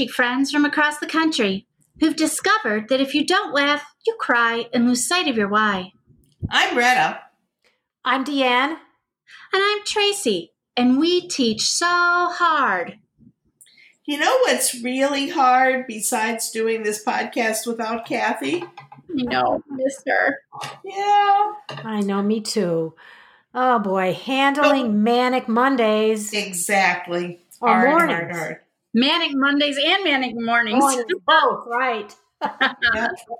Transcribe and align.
teaching 0.00 0.12
friends 0.14 0.50
from 0.50 0.64
across 0.64 0.98
the 0.98 1.06
country 1.06 1.66
who've 1.98 2.16
discovered 2.16 2.88
that 2.88 3.02
if 3.02 3.14
you 3.14 3.26
don't 3.26 3.52
laugh, 3.52 3.84
you 4.06 4.16
cry 4.18 4.64
and 4.72 4.88
lose 4.88 5.06
sight 5.06 5.28
of 5.28 5.36
your 5.36 5.46
why. 5.48 5.92
I'm 6.48 6.74
Retta. 6.74 7.20
I'm 8.02 8.24
Deanne. 8.24 8.78
And 9.52 9.62
I'm 9.62 9.84
Tracy, 9.84 10.52
and 10.74 10.98
we 10.98 11.28
teach 11.28 11.68
so 11.68 11.86
hard. 11.86 12.98
You 14.06 14.18
know 14.18 14.38
what's 14.38 14.82
really 14.82 15.28
hard 15.28 15.84
besides 15.86 16.50
doing 16.50 16.82
this 16.82 17.04
podcast 17.04 17.66
without 17.66 18.06
Kathy? 18.06 18.64
You 19.14 19.24
know, 19.24 19.62
mister. 19.68 20.38
Yeah. 20.82 21.52
I 21.68 22.00
know, 22.00 22.22
me 22.22 22.40
too. 22.40 22.94
Oh 23.54 23.78
boy, 23.80 24.14
handling 24.14 24.86
oh. 24.86 24.92
manic 24.92 25.46
Mondays. 25.46 26.32
Exactly. 26.32 27.44
Or 27.60 27.68
hard, 27.68 27.90
mornings. 27.90 28.18
Hard, 28.20 28.32
hard. 28.34 28.60
Manic 28.92 29.30
Mondays 29.34 29.78
and 29.78 30.02
manic 30.02 30.34
mornings. 30.34 30.80
mornings 30.80 31.04
both, 31.26 31.66
right. 31.68 32.14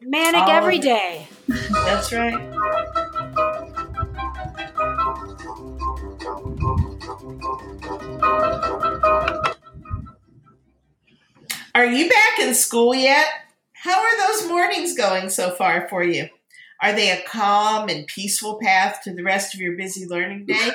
Manic 0.03 0.43
All 0.43 0.51
every 0.51 0.79
day. 0.79 1.27
That's 1.49 2.13
right. 2.13 2.39
Are 11.75 11.87
you 11.87 12.09
back 12.09 12.39
in 12.41 12.55
school 12.55 12.95
yet? 12.95 13.27
How 13.73 14.01
are 14.01 14.29
those 14.29 14.49
mornings 14.49 14.97
going 14.97 15.31
so 15.31 15.51
far 15.51 15.89
for 15.89 16.05
you? 16.05 16.29
Are 16.83 16.93
they 16.93 17.11
a 17.11 17.23
calm 17.23 17.89
and 17.89 18.07
peaceful 18.07 18.61
path 18.63 19.01
to 19.05 19.15
the 19.15 19.25
rest 19.25 19.55
of 19.55 19.61
your 19.61 19.77
busy 19.77 20.07
learning 20.07 20.47
day? 20.47 20.71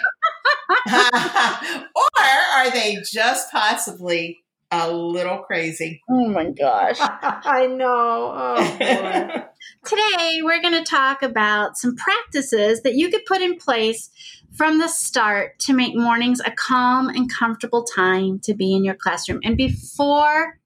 or 0.92 2.23
are 2.56 2.72
they 2.72 2.98
just 3.04 3.52
possibly 3.52 4.45
a 4.71 4.91
little 4.91 5.39
crazy? 5.39 6.02
Oh 6.09 6.27
my 6.27 6.49
gosh. 6.52 6.97
I 6.99 7.67
know. 7.67 8.33
Oh, 8.35 9.45
Today, 9.85 10.39
we're 10.44 10.61
going 10.61 10.73
to 10.73 10.83
talk 10.83 11.23
about 11.23 11.77
some 11.77 11.95
practices 11.95 12.81
that 12.83 12.95
you 12.95 13.09
could 13.09 13.25
put 13.25 13.41
in 13.41 13.58
place 13.58 14.09
from 14.55 14.80
the 14.80 14.88
start 14.88 15.59
to 15.59 15.73
make 15.73 15.95
mornings 15.95 16.39
a 16.45 16.52
calm 16.52 17.09
and 17.09 17.31
comfortable 17.31 17.83
time 17.83 18.39
to 18.39 18.53
be 18.53 18.73
in 18.73 18.83
your 18.83 18.95
classroom. 18.95 19.39
And 19.43 19.58
before 19.58 20.59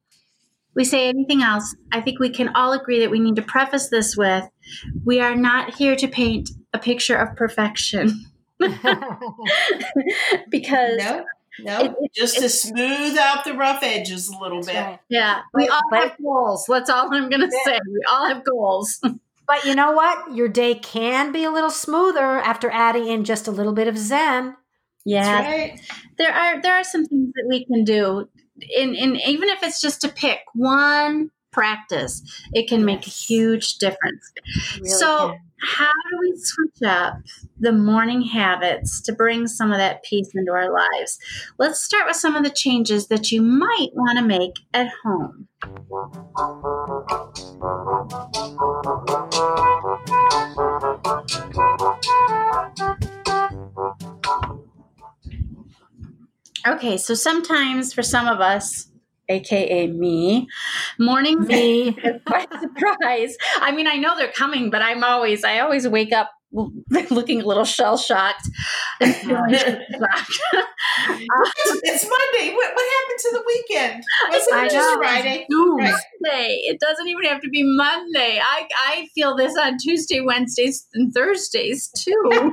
we 0.76 0.84
say 0.84 1.10
anything 1.10 1.42
else, 1.42 1.76
I 1.92 2.02
think 2.02 2.20
we 2.20 2.30
can 2.30 2.50
all 2.56 2.74
agree 2.74 3.00
that 3.00 3.12
we 3.12 3.20
need 3.20 3.36
to 3.38 3.42
preface 3.42 3.90
this 3.90 4.16
with 4.16 4.48
we 5.04 5.20
are 5.20 5.36
not 5.36 5.76
here 5.76 5.96
to 5.96 6.08
paint 6.08 6.50
a 6.74 6.80
picture 6.80 7.18
of 7.18 7.36
perfection. 7.36 8.26
because 10.50 10.98
no, 10.98 11.24
no, 11.64 11.80
it, 11.82 11.96
it, 12.02 12.14
just 12.14 12.38
to 12.38 12.50
smooth 12.50 13.18
out 13.18 13.46
the 13.46 13.54
rough 13.54 13.84
edges 13.84 14.30
a 14.30 14.38
little 14.38 14.62
bit. 14.62 14.76
Right. 14.76 15.00
Yeah, 15.10 15.42
we 15.54 15.68
all 15.68 15.82
have 15.94 16.18
goals. 16.22 16.66
That's 16.68 16.90
all 16.90 17.14
I'm 17.14 17.30
going 17.30 17.42
to 17.42 17.52
say. 17.66 17.80
We 17.88 18.02
all 18.10 18.28
have 18.28 18.44
goals. 18.44 19.00
But 19.50 19.66
you 19.66 19.74
know 19.74 19.94
what? 19.94 20.36
Your 20.36 20.48
day 20.48 20.76
can 20.76 21.32
be 21.32 21.44
a 21.44 21.50
little 21.50 21.72
smoother 21.72 22.22
after 22.22 22.70
adding 22.70 23.08
in 23.08 23.24
just 23.24 23.48
a 23.48 23.52
little 23.52 23.74
bit 23.74 23.88
of 23.88 23.98
Zen. 23.98 24.56
Yeah, 25.06 25.42
right. 25.42 25.82
there 26.20 26.32
are 26.32 26.62
there 26.62 26.76
are 26.76 26.84
some 26.84 27.04
things 27.04 27.32
that 27.34 27.48
we 27.50 27.66
can 27.66 27.84
do 27.84 28.30
in, 28.60 28.94
in 28.94 29.16
even 29.16 29.50
if 29.50 29.64
it's 29.64 29.82
just 29.82 30.02
to 30.02 30.10
pick 30.10 30.42
one 30.54 31.32
practice, 31.52 32.22
it 32.54 32.68
can 32.68 32.80
yes. 32.80 32.86
make 32.86 33.08
a 33.08 33.10
huge 33.10 33.76
difference. 33.76 34.32
Really 34.76 34.90
so, 34.90 35.30
can. 35.30 35.40
how 35.62 35.92
do 36.12 36.18
we 36.20 36.34
switch 36.36 36.90
up 36.90 37.16
the 37.60 37.72
morning 37.72 38.22
habits 38.22 39.02
to 39.02 39.14
bring 39.14 39.48
some 39.48 39.72
of 39.72 39.78
that 39.78 40.04
peace 40.04 40.30
into 40.34 40.52
our 40.52 40.72
lives? 40.72 41.20
Let's 41.58 41.82
start 41.82 42.06
with 42.08 42.16
some 42.16 42.36
of 42.36 42.44
the 42.44 42.50
changes 42.50 43.08
that 43.08 43.32
you 43.32 43.42
might 43.42 43.90
want 43.94 44.20
to 44.20 44.26
make 44.26 44.54
at 44.74 44.90
home. 45.04 45.48
Okay, 56.68 56.98
so 56.98 57.14
sometimes 57.14 57.94
for 57.94 58.04
some 58.04 58.28
of 58.28 58.42
us, 58.42 58.89
aka 59.30 59.88
me, 59.88 60.48
morning 60.98 61.42
me 61.46 61.92
by 62.26 62.48
surprise. 62.60 63.38
I 63.60 63.72
mean, 63.72 63.88
I 63.88 63.96
know 63.96 64.18
they're 64.18 64.32
coming, 64.32 64.70
but 64.70 64.82
I'm 64.82 65.04
always 65.04 65.44
I 65.44 65.60
always 65.60 65.88
wake 65.88 66.12
up 66.12 66.32
looking 67.12 67.42
a 67.42 67.46
little 67.46 67.66
shell 67.66 67.96
shocked. 67.98 68.50
it's, 69.00 69.22
Monday. 72.04 72.56
What, 72.56 72.74
what 72.74 72.86
happened 72.98 73.20
to 73.20 73.30
the 73.34 73.44
weekend? 73.46 74.04
Wasn't 74.32 74.66
it 74.66 74.72
just 74.72 74.98
Friday? 74.98 75.46
Tuesday. 75.50 76.62
It 76.64 76.80
doesn't 76.80 77.08
even 77.08 77.26
have 77.26 77.42
to 77.42 77.50
be 77.50 77.62
Monday. 77.64 78.40
I 78.42 78.68
I 78.88 79.08
feel 79.14 79.36
this 79.36 79.56
on 79.58 79.78
Tuesday, 79.78 80.22
Wednesdays, 80.22 80.88
and 80.94 81.14
Thursdays 81.14 81.90
too. 81.90 82.52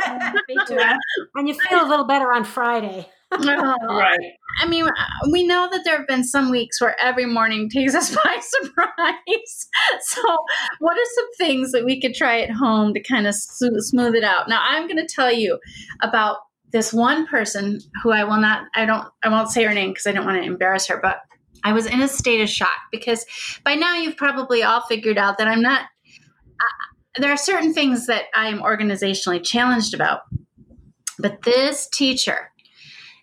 And 1.34 1.48
you 1.48 1.54
feel 1.54 1.82
a 1.82 1.88
little 1.88 2.06
better 2.06 2.32
on 2.32 2.44
Friday. 2.44 3.09
right. 3.38 4.19
I 4.60 4.66
mean, 4.69 4.87
uh, 4.87 4.92
we 5.31 5.44
know 5.44 5.69
that 5.70 5.82
there 5.84 5.98
have 5.98 6.06
been 6.06 6.22
some 6.22 6.50
weeks 6.50 6.81
where 6.81 6.97
every 7.00 7.26
morning 7.26 7.69
takes 7.69 7.94
us 7.94 8.14
by 8.25 8.41
surprise. 8.41 9.69
So, 10.03 10.22
what 10.78 10.97
are 10.97 11.10
some 11.14 11.28
things 11.38 11.72
that 11.72 11.84
we 11.84 12.00
could 12.00 12.15
try 12.15 12.41
at 12.41 12.50
home 12.50 12.94
to 12.94 13.00
kind 13.00 13.26
of 13.26 13.34
smooth 13.34 14.15
it 14.15 14.25
out? 14.25 14.48
Now, 14.48 14.62
I'm 14.62 14.86
going 14.86 15.04
to 15.04 15.12
tell 15.12 15.32
you 15.32 15.59
about 16.03 16.38
this 16.72 16.92
one 16.92 17.26
person 17.26 17.81
who 18.03 18.12
I 18.12 18.25
will 18.25 18.41
not, 18.41 18.65
I 18.75 18.84
don't, 18.84 19.09
I 19.25 19.28
won't 19.28 19.50
say 19.50 19.65
her 19.65 19.75
name 19.75 19.91
because 19.91 20.06
I 20.06 20.12
don't 20.12 20.26
want 20.26 20.42
to 20.42 20.47
embarrass 20.48 20.86
her, 20.86 20.98
but 21.03 21.19
I 21.65 21.72
was 21.72 21.86
in 21.86 22.00
a 22.00 22.09
state 22.09 22.41
of 22.41 22.48
shock 22.48 22.78
because 22.92 23.25
by 23.65 23.75
now 23.75 23.97
you've 23.97 24.16
probably 24.16 24.62
all 24.62 24.82
figured 24.82 25.19
out 25.19 25.38
that 25.38 25.48
I'm 25.48 25.62
not, 25.62 25.82
I, 26.60 26.66
there 27.19 27.32
are 27.32 27.36
certain 27.36 27.72
things 27.72 28.06
that 28.06 28.25
I 28.34 28.48
am 28.48 28.60
organizationally 28.60 29.44
challenged 29.44 29.94
about. 29.94 30.20
But 31.19 31.42
this 31.42 31.88
teacher, 31.88 32.50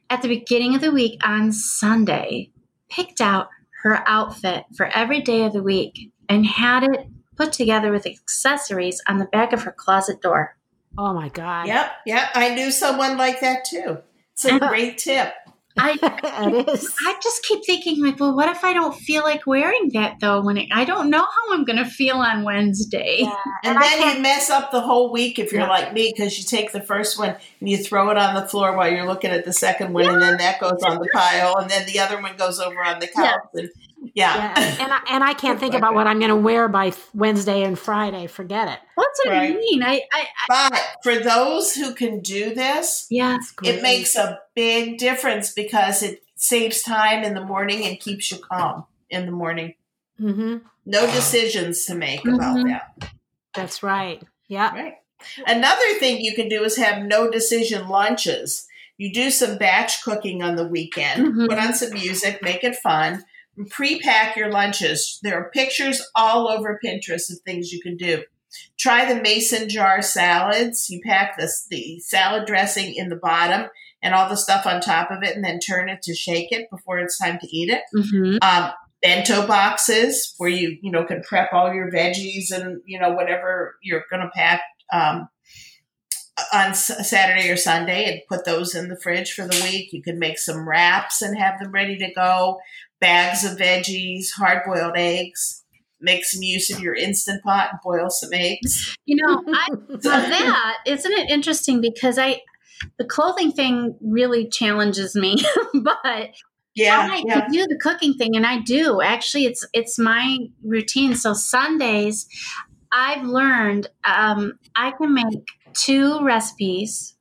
at 0.10 0.22
the 0.22 0.28
beginning 0.28 0.76
of 0.76 0.82
the 0.82 0.92
week 0.92 1.20
on 1.24 1.52
Sunday, 1.52 2.52
picked 2.90 3.22
out 3.22 3.50
her 3.84 4.04
outfit 4.08 4.66
for 4.76 4.86
every 4.88 5.22
day 5.22 5.44
of 5.46 5.54
the 5.54 5.64
week 5.64 6.12
and 6.30 6.46
had 6.46 6.84
it 6.84 7.08
put 7.36 7.52
together 7.52 7.92
with 7.92 8.06
accessories 8.06 9.02
on 9.08 9.18
the 9.18 9.26
back 9.26 9.54
of 9.54 9.64
her 9.64 9.72
closet 9.72 10.22
door. 10.22 10.56
Oh 10.98 11.14
my 11.14 11.30
God. 11.30 11.68
Yep. 11.68 11.92
Yep. 12.06 12.30
I 12.36 12.56
knew 12.56 12.72
someone 12.72 13.18
like 13.18 13.42
that 13.42 13.66
too. 13.66 13.98
It's 14.34 14.46
a 14.46 14.60
great 14.70 14.98
tip. 14.98 15.34
I. 15.78 15.98
I 17.04 17.16
just 17.22 17.44
keep 17.44 17.66
thinking 17.66 18.04
like, 18.04 18.20
well, 18.20 18.36
what 18.36 18.50
if 18.50 18.64
I 18.64 18.74
don't 18.74 18.96
feel 18.96 19.24
like 19.24 19.48
wearing 19.48 19.90
that 19.94 20.20
though? 20.20 20.42
When 20.42 20.58
it, 20.58 20.70
I 20.72 20.86
don't 20.86 21.10
know 21.10 21.22
how 21.22 21.54
I'm 21.54 21.64
going 21.64 21.78
to 21.78 21.86
feel 21.86 22.18
on 22.18 22.44
Wednesday, 22.44 23.20
yeah. 23.22 23.36
and, 23.64 23.78
and 23.78 23.84
then 23.84 24.18
you 24.18 24.22
mess 24.22 24.50
up 24.50 24.72
the 24.72 24.82
whole 24.82 25.12
week 25.12 25.40
if 25.40 25.52
you're 25.52 25.62
yeah. 25.62 25.70
like 25.70 25.94
me 25.94 26.14
because 26.16 26.38
you 26.38 26.44
take 26.44 26.72
the 26.72 26.82
first 26.82 27.18
one 27.18 27.36
and 27.60 27.70
you 27.70 27.78
throw 27.78 28.10
it 28.10 28.18
on 28.18 28.36
the 28.36 28.48
floor 28.48 28.76
while 28.76 28.92
you're 28.92 29.08
looking 29.08 29.32
at 29.32 29.46
the 29.46 29.54
second 29.54 29.94
one, 29.94 30.06
yeah. 30.06 30.14
and 30.14 30.22
then 30.22 30.38
that 30.38 30.60
goes 30.60 30.82
on 30.84 31.00
the 31.00 31.10
pile, 31.14 31.58
and 31.58 31.70
then 31.70 31.86
the 31.88 32.00
other 32.00 32.22
one 32.22 32.36
goes 32.38 32.60
over 32.60 32.84
on 32.84 33.00
the 33.00 33.08
couch, 33.08 33.42
and 33.54 33.70
yeah. 34.14 34.54
yeah. 34.58 34.76
And 34.84 34.92
I, 34.92 35.00
and 35.12 35.24
I 35.24 35.34
can't 35.34 35.60
think 35.60 35.74
about 35.74 35.94
what 35.94 36.08
I'm 36.08 36.20
going 36.20 36.30
to 36.30 36.36
wear 36.36 36.68
by 36.68 36.94
Wednesday 37.14 37.64
and 37.64 37.78
Friday. 37.78 38.28
Forget 38.28 38.68
it. 38.68 38.80
What's 38.96 39.20
what 39.24 39.32
right. 39.32 39.54
I 39.54 39.56
mean? 39.56 39.84
I, 39.84 40.02
I, 40.12 40.28
I, 40.50 40.70
but 40.72 40.82
for 41.04 41.16
those 41.20 41.74
who 41.74 41.94
can 41.94 42.20
do 42.20 42.54
this, 42.54 43.08
yeah, 43.10 43.38
it 43.64 43.82
makes 43.82 44.16
a 44.16 44.40
big 44.56 44.98
difference 44.98 45.54
because 45.54 46.04
it 46.04 46.24
saves 46.36 46.82
time 46.82 47.24
in 47.24 47.34
the 47.34 47.44
morning 47.44 47.86
and 47.86 48.00
keeps 48.00 48.32
you 48.32 48.38
calm 48.38 48.86
in 49.10 49.26
the 49.26 49.32
morning. 49.32 49.76
Mm-hmm. 50.20 50.58
No 50.86 51.06
decisions 51.06 51.86
to 51.86 51.96
make 51.96 52.22
mm-hmm. 52.22 52.36
about 52.36 52.66
that. 52.68 53.12
That's 53.56 53.84
right. 53.84 54.22
Yeah. 54.48 54.74
Right. 54.74 54.96
Another 55.48 55.94
thing 56.00 56.22
you 56.22 56.36
can 56.36 56.50
do 56.50 56.64
is 56.64 56.76
have 56.78 57.04
no 57.04 57.32
decision 57.32 57.88
lunches. 57.88 58.68
You 58.98 59.14
do 59.14 59.32
some 59.32 59.58
batch 59.58 60.04
cooking 60.04 60.44
on 60.44 60.56
the 60.56 60.68
weekend, 60.68 61.28
mm-hmm. 61.28 61.46
put 61.48 61.58
on 61.58 61.74
some 61.74 61.94
music, 61.94 62.42
make 62.42 62.64
it 62.64 62.76
fun 62.76 63.24
pre-pack 63.70 64.36
your 64.36 64.52
lunches. 64.52 65.20
There 65.24 65.36
are 65.36 65.52
pictures 65.52 66.02
all 66.16 66.50
over 66.50 66.80
Pinterest 66.84 67.32
of 67.32 67.40
things 67.46 67.72
you 67.72 67.82
can 67.82 67.98
do. 67.98 68.24
Try 68.78 69.12
the 69.12 69.22
mason 69.22 69.70
jar 69.70 70.02
salads. 70.02 70.90
You 70.90 71.02
pack 71.06 71.38
the, 71.38 71.52
the 71.70 72.00
salad 72.00 72.46
dressing 72.46 72.94
in 72.96 73.10
the 73.10 73.16
bottom 73.16 73.70
and 74.02 74.14
all 74.14 74.30
the 74.30 74.38
stuff 74.38 74.66
on 74.66 74.82
top 74.82 75.10
of 75.12 75.24
it, 75.24 75.36
and 75.36 75.44
then 75.44 75.60
turn 75.60 75.90
it 75.90 76.02
to 76.04 76.14
shake 76.14 76.52
it 76.52 76.70
before 76.70 77.00
it's 77.00 77.18
time 77.18 77.40
to 77.40 77.48
eat 77.48 77.70
it. 77.70 77.82
Mm-hmm. 77.96 78.38
Um, 78.42 78.72
bento 79.02 79.46
boxes 79.46 80.34
where 80.38 80.50
you 80.50 80.78
you 80.82 80.92
know 80.92 81.04
can 81.04 81.22
prep 81.24 81.52
all 81.52 81.74
your 81.74 81.92
veggies 81.92 82.52
and 82.52 82.82
you 82.86 83.00
know 83.00 83.12
whatever 83.12 83.76
you're 83.84 84.04
going 84.10 84.22
to 84.22 84.32
pack 84.34 84.62
um, 84.94 85.28
on 86.52 86.74
Saturday 86.74 87.50
or 87.50 87.58
Sunday 87.58 88.12
and 88.12 88.22
put 88.28 88.46
those 88.46 88.74
in 88.74 88.90
the 88.90 89.00
fridge 89.00 89.34
for 89.34 89.44
the 89.44 89.70
week. 89.70 89.94
You 89.94 90.02
can 90.02 90.18
make 90.18 90.40
some 90.40 90.68
wraps 90.68 91.22
and 91.22 91.38
have 91.38 91.60
them 91.60 91.72
ready 91.72 91.98
to 91.98 92.12
go 92.14 92.60
bags 93.04 93.44
of 93.44 93.58
veggies, 93.58 94.28
hard 94.38 94.64
boiled 94.66 94.94
eggs. 94.96 95.64
Make 96.00 96.26
some 96.26 96.42
use 96.42 96.74
of 96.74 96.80
your 96.82 96.96
instant 96.96 97.44
pot 97.44 97.70
and 97.72 97.80
boil 97.84 98.10
some 98.10 98.32
eggs. 98.34 98.96
You 99.06 99.18
know, 99.26 99.44
I 99.54 99.68
love 99.72 100.02
that. 100.02 100.78
Isn't 100.86 101.12
it 101.14 101.30
interesting? 101.30 101.82
Because 101.82 102.18
I, 102.18 102.42
the 102.98 103.06
clothing 103.06 103.52
thing 103.52 103.98
really 104.02 104.48
challenges 104.50 105.16
me, 105.16 105.38
but 105.74 106.32
Yeah, 106.76 107.08
I 107.12 107.24
yeah. 107.26 107.48
do 107.52 107.66
the 107.68 107.80
cooking 107.82 108.14
thing, 108.16 108.36
and 108.36 108.46
I 108.46 108.60
do 108.60 109.02
actually. 109.02 109.46
It's 109.46 109.66
it's 109.74 110.00
my 110.00 110.40
routine. 110.64 111.16
So 111.16 111.34
Sundays, 111.34 112.28
I've 112.92 113.24
learned 113.24 113.88
um, 114.04 114.54
I 114.76 114.92
can 114.92 115.14
make 115.14 115.48
two 115.74 116.24
recipes, 116.24 117.16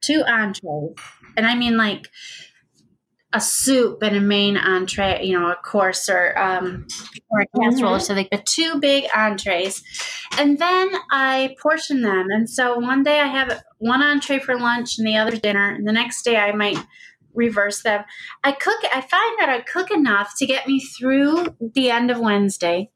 two 0.00 0.22
entrees, 0.26 0.94
and 1.36 1.46
I 1.46 1.54
mean 1.54 1.76
like 1.76 2.08
a 3.32 3.40
soup 3.40 4.02
and 4.02 4.16
a 4.16 4.20
main 4.20 4.56
entree, 4.56 5.22
you 5.22 5.38
know, 5.38 5.50
a 5.50 5.56
course 5.56 6.08
or 6.08 6.38
um, 6.38 6.86
or 7.30 7.40
a 7.40 7.46
casserole 7.58 7.96
or 7.96 8.00
something, 8.00 8.26
but 8.30 8.46
two 8.46 8.80
big 8.80 9.04
entrees, 9.14 9.82
and 10.38 10.58
then 10.58 10.90
I 11.10 11.54
portion 11.60 12.02
them. 12.02 12.28
And 12.30 12.48
so 12.48 12.78
one 12.78 13.02
day 13.02 13.20
I 13.20 13.26
have 13.26 13.62
one 13.78 14.02
entree 14.02 14.38
for 14.38 14.58
lunch 14.58 14.98
and 14.98 15.06
the 15.06 15.16
other 15.16 15.36
dinner, 15.36 15.70
and 15.74 15.86
the 15.86 15.92
next 15.92 16.22
day 16.22 16.36
I 16.36 16.52
might 16.52 16.78
reverse 17.34 17.82
them. 17.82 18.04
I 18.44 18.52
cook. 18.52 18.78
I 18.84 19.00
find 19.02 19.38
that 19.40 19.48
I 19.50 19.60
cook 19.60 19.90
enough 19.90 20.32
to 20.38 20.46
get 20.46 20.66
me 20.66 20.80
through 20.80 21.54
the 21.74 21.90
end 21.90 22.10
of 22.10 22.18
Wednesday, 22.18 22.90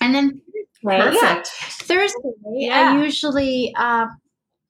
and 0.00 0.14
then 0.14 0.40
Thursday, 0.84 1.18
yeah, 1.20 1.42
Thursday 1.42 2.18
Yeah. 2.52 2.92
I 2.92 3.02
usually. 3.02 3.74
Uh, 3.76 4.06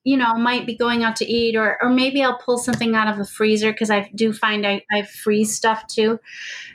you 0.06 0.16
know, 0.16 0.34
might 0.34 0.66
be 0.66 0.76
going 0.76 1.02
out 1.02 1.16
to 1.16 1.26
eat, 1.26 1.56
or 1.56 1.76
or 1.82 1.90
maybe 1.90 2.22
I'll 2.22 2.38
pull 2.38 2.58
something 2.58 2.94
out 2.94 3.08
of 3.08 3.18
the 3.18 3.26
freezer 3.26 3.72
because 3.72 3.90
I 3.90 4.08
do 4.14 4.32
find 4.32 4.64
I, 4.66 4.82
I 4.92 5.02
freeze 5.02 5.54
stuff 5.56 5.86
too. 5.88 6.20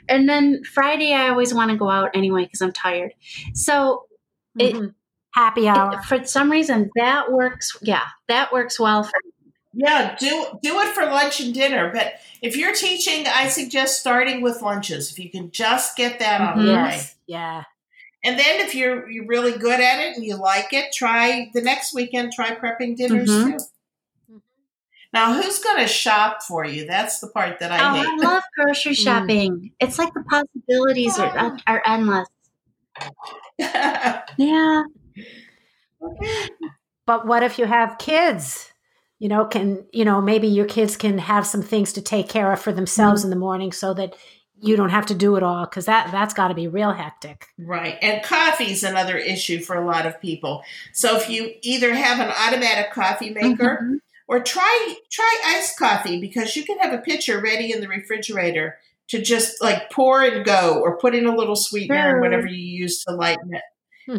And 0.08 0.28
then 0.28 0.62
Friday, 0.64 1.14
I 1.14 1.28
always 1.30 1.54
want 1.54 1.70
to 1.70 1.76
go 1.78 1.88
out 1.88 2.10
anyway 2.14 2.44
because 2.44 2.60
I'm 2.60 2.72
tired. 2.72 3.12
So 3.54 4.04
It- 4.58 4.74
Mhm. 4.74 4.94
happy 5.34 5.66
hour. 5.66 5.94
it, 5.94 6.04
for 6.04 6.22
some 6.26 6.50
reason, 6.50 6.90
that 6.96 7.32
works. 7.32 7.74
Yeah, 7.80 8.04
that 8.28 8.52
works 8.52 8.78
well 8.78 9.02
for 9.02 9.18
me. 9.24 9.30
Yeah, 9.74 10.14
do 10.20 10.58
do 10.62 10.78
it 10.80 10.88
for 10.88 11.06
lunch 11.06 11.40
and 11.40 11.54
dinner. 11.54 11.90
But 11.90 12.20
if 12.42 12.56
you're 12.58 12.74
teaching, 12.74 13.26
I 13.26 13.48
suggest 13.48 13.98
starting 13.98 14.42
with 14.42 14.60
lunches. 14.60 15.10
If 15.10 15.18
you 15.18 15.30
can 15.30 15.50
just 15.50 15.96
get 15.96 16.18
that 16.18 16.42
out 16.42 16.58
of 16.58 16.64
the 16.66 16.72
way. 16.74 17.00
Yeah. 17.26 17.62
And 18.24 18.38
then 18.38 18.60
if 18.60 18.74
you're 18.74 19.10
you're 19.10 19.26
really 19.26 19.52
good 19.58 19.80
at 19.80 20.00
it 20.00 20.16
and 20.16 20.24
you 20.24 20.36
like 20.36 20.72
it, 20.72 20.92
try 20.92 21.50
the 21.54 21.60
next 21.62 21.92
weekend. 21.94 22.32
Try 22.32 22.54
prepping 22.54 22.96
dinners 22.96 23.28
Mhm. 23.30 23.58
too. 23.58 24.40
Now, 25.12 25.34
who's 25.34 25.58
going 25.58 25.76
to 25.78 25.86
shop 25.86 26.42
for 26.42 26.64
you? 26.64 26.86
That's 26.86 27.18
the 27.20 27.26
part 27.28 27.58
that 27.58 27.70
Oh, 27.70 27.74
I 27.74 28.06
I 28.08 28.16
love 28.24 28.42
grocery 28.56 28.92
Mm. 28.92 28.96
shopping. 28.96 29.72
It's 29.78 29.98
like 29.98 30.14
the 30.14 30.24
possibilities 30.30 31.18
are, 31.18 31.58
are 31.66 31.82
endless. 31.84 32.28
hate. 33.58 34.22
Yeah. 34.38 34.82
But 37.06 37.26
what 37.26 37.42
if 37.42 37.58
you 37.58 37.66
have 37.66 37.98
kids? 37.98 38.72
You 39.18 39.28
know, 39.28 39.44
can 39.44 39.86
you 39.92 40.04
know 40.04 40.20
maybe 40.20 40.48
your 40.48 40.66
kids 40.66 40.96
can 40.96 41.18
have 41.18 41.46
some 41.46 41.62
things 41.62 41.92
to 41.94 42.02
take 42.02 42.28
care 42.28 42.52
of 42.52 42.60
for 42.60 42.72
themselves 42.72 43.22
in 43.24 43.30
the 43.30 43.36
morning, 43.36 43.70
so 43.72 43.94
that 43.94 44.14
you 44.62 44.76
don't 44.76 44.90
have 44.90 45.06
to 45.06 45.14
do 45.14 45.36
it 45.36 45.42
all 45.42 45.64
because 45.66 45.86
that 45.86 46.10
that's 46.12 46.32
got 46.34 46.48
to 46.48 46.54
be 46.54 46.68
real 46.68 46.92
hectic. 46.92 47.46
right, 47.58 47.98
and 48.00 48.22
coffee's 48.22 48.82
another 48.84 49.16
issue 49.18 49.60
for 49.60 49.76
a 49.76 49.84
lot 49.86 50.06
of 50.06 50.20
people. 50.20 50.62
So 50.92 51.16
if 51.16 51.28
you 51.28 51.52
either 51.62 51.94
have 51.94 52.20
an 52.20 52.32
automatic 52.46 52.92
coffee 52.92 53.30
maker. 53.30 53.80
Mhm. 53.82 53.98
or 54.28 54.40
try 54.40 54.94
try 55.10 55.42
iced 55.48 55.76
coffee 55.78 56.18
because 56.20 56.56
you 56.56 56.64
can 56.64 56.78
have 56.78 56.92
a 56.94 56.98
pitcher 56.98 57.38
ready 57.40 57.70
in 57.72 57.80
the 57.82 57.88
refrigerator 57.88 58.78
to 59.08 59.20
just 59.20 59.60
like 59.60 59.90
pour 59.90 60.22
and 60.22 60.42
go 60.44 60.80
or 60.80 60.96
put 60.96 61.14
in 61.14 61.26
a 61.26 61.34
little 61.36 61.56
sweetener 61.56 62.00
Sure. 62.00 62.10
and 62.12 62.20
whatever 62.20 62.46
you 62.46 62.56
use 62.84 63.02
to 63.04 63.12
lighten 63.14 63.52
it 63.52 63.62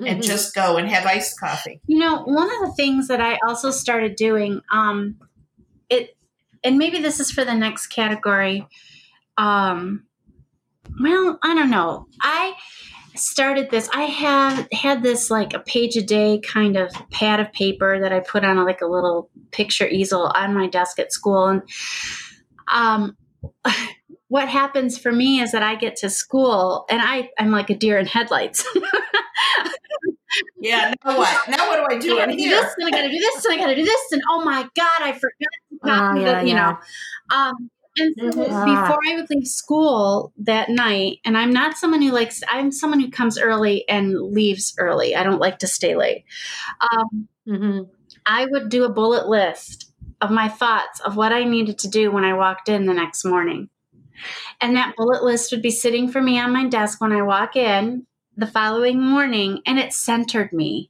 and 0.06 0.22
just 0.32 0.54
go 0.54 0.76
and 0.78 0.88
have 0.90 1.06
iced 1.08 1.40
coffee 1.40 1.80
You 1.88 1.98
know, 2.00 2.22
one 2.26 2.52
of 2.54 2.60
the 2.70 2.74
things 2.76 3.08
that 3.08 3.22
I 3.22 3.40
also 3.48 3.72
started 3.72 4.16
doing, 4.16 4.62
um, 4.72 5.16
it, 5.90 6.16
and 6.64 6.78
maybe 6.78 7.00
this 7.02 7.20
is 7.20 7.32
for 7.32 7.44
the 7.46 7.56
next 7.56 7.88
category. 7.88 8.68
Um, 9.38 10.04
well, 11.02 11.40
I 11.44 11.56
don't 11.56 11.70
know. 11.70 12.08
I 12.22 12.54
started 13.16 13.70
this. 13.70 13.90
I 13.94 14.04
have 14.04 14.68
had 14.72 15.04
this 15.04 15.30
like 15.30 15.54
a 15.54 15.60
page 15.60 15.96
a 15.96 16.02
day 16.02 16.40
kind 16.40 16.76
of 16.78 16.92
pad 17.12 17.40
of 17.40 17.52
paper 17.54 18.00
that 18.00 18.12
I 18.12 18.20
put 18.22 18.44
on 18.44 18.58
a, 18.58 18.64
like 18.64 18.82
a 18.82 18.88
little 18.88 19.30
picture 19.52 19.88
easel 19.88 20.32
on 20.36 20.54
my 20.54 20.68
desk 20.68 21.00
at 21.00 21.12
school, 21.12 21.48
and 21.48 21.62
um. 22.72 23.18
What 24.30 24.50
happens 24.50 24.98
for 24.98 25.12
me 25.12 25.42
is 25.42 25.52
that 25.52 25.62
I 25.62 25.76
get 25.76 25.96
to 25.98 26.10
school 26.10 26.86
and 26.90 27.00
I, 27.04 27.30
I'm 27.38 27.52
like 27.52 27.70
a 27.70 27.76
deer 27.76 28.00
in 28.00 28.08
headlights. 28.08 28.66
yeah 30.60 30.94
now 31.06 31.18
what 31.18 31.50
now 31.50 31.68
what 31.68 31.78
do 31.78 31.96
i 31.96 32.00
do 32.00 32.18
I 32.18 32.26
gotta 32.26 32.38
do 32.38 32.50
this, 32.50 32.74
and 32.78 32.88
I 32.88 32.92
gotta 32.92 33.12
do 33.12 33.18
this, 33.20 33.46
and 33.46 33.54
I 33.54 33.58
gotta 33.58 33.76
do 33.76 33.84
this, 33.84 34.12
and 34.12 34.22
oh 34.32 34.44
my 34.44 34.64
god, 34.76 35.02
I 35.02 35.12
forgot 35.12 35.54
to 35.70 35.78
copy 35.86 36.20
Oh, 36.20 36.26
yeah, 36.26 36.42
the, 36.42 36.48
you 36.48 36.56
yeah. 36.56 36.78
know. 37.30 37.36
Um, 37.36 37.70
and 37.98 38.16
so 38.18 38.32
Mhm. 38.32 38.48
Ah. 38.52 38.66
before 38.66 39.00
I 39.08 39.16
would 39.16 39.30
leave 39.30 39.48
school 39.48 40.34
that 40.38 40.70
night, 40.70 41.20
and 41.26 41.38
I'm 41.38 41.52
not 41.52 41.78
someone 41.78 42.02
who 42.02 42.12
likes. 42.12 42.42
I'm 42.52 42.72
someone 42.72 43.00
who 43.00 43.10
comes 43.12 43.38
early 43.40 43.88
and 43.88 44.20
leaves 44.20 44.74
early. 44.78 45.16
I 45.16 45.24
don't 45.24 45.40
like 45.40 45.60
to 45.60 45.68
stay 45.68 45.96
late. 45.96 46.26
Um, 46.82 47.28
Mhm. 47.48 47.90
I 48.26 48.46
would 48.46 48.70
do 48.70 48.86
a 48.86 48.90
bullet 48.90 49.28
list 49.28 49.92
of 50.22 50.32
my 50.32 50.48
thoughts 50.48 51.00
of 51.02 51.18
what 51.18 51.34
I 51.34 51.44
needed 51.44 51.80
to 51.80 51.90
do 51.90 52.12
when 52.12 52.24
I 52.24 52.34
walked 52.34 52.70
in 52.70 52.86
the 52.86 52.94
next 52.94 53.26
morning. 53.26 53.70
And 54.62 54.76
that 54.78 54.96
bullet 54.96 55.24
list 55.24 55.52
would 55.52 55.62
be 55.62 55.72
sitting 55.72 56.10
for 56.10 56.22
me 56.22 56.40
on 56.40 56.54
my 56.54 56.68
desk 56.68 57.02
when 57.02 57.12
I 57.12 57.22
walk 57.22 57.56
in 57.56 58.06
the 58.38 58.48
following 58.48 59.02
morning, 59.02 59.62
and 59.66 59.78
it 59.80 59.94
centered 59.94 60.54
me. 60.54 60.90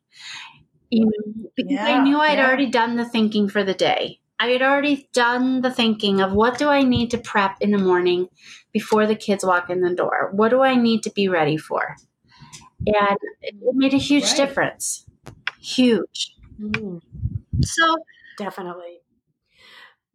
You 0.90 1.06
know, 1.06 1.50
because 1.56 1.80
I 1.82 2.00
knew 2.00 2.20
I'd 2.20 2.38
yeah. 2.38 2.48
already 2.48 2.68
done 2.68 2.96
the 2.98 3.06
thinking 3.06 3.50
for 3.50 3.64
the 3.64 3.74
day. 3.74 4.20
I 4.44 4.48
had 4.48 4.62
already 4.62 5.08
done 5.14 5.62
the 5.62 5.72
thinking 5.72 6.20
of 6.20 6.34
what 6.34 6.58
do 6.58 6.68
I 6.68 6.82
need 6.82 7.12
to 7.12 7.18
prep 7.18 7.56
in 7.62 7.72
the 7.72 7.78
morning 7.78 8.28
before 8.74 9.08
the 9.08 9.16
kids 9.16 9.46
walk 9.46 9.70
in 9.70 9.80
the 9.80 9.96
door? 9.96 10.32
What 10.34 10.50
do 10.50 10.62
I 10.62 10.76
need 10.76 11.04
to 11.04 11.12
be 11.12 11.30
ready 11.30 11.56
for? 11.56 11.96
And 12.86 13.18
it 13.42 13.56
made 13.76 13.94
a 13.94 13.98
huge 13.98 14.26
Right. 14.26 14.36
difference. 14.36 15.06
Huge. 15.62 16.36
Mhm. 16.60 17.02
So 17.64 17.96
Definitely. 18.38 19.00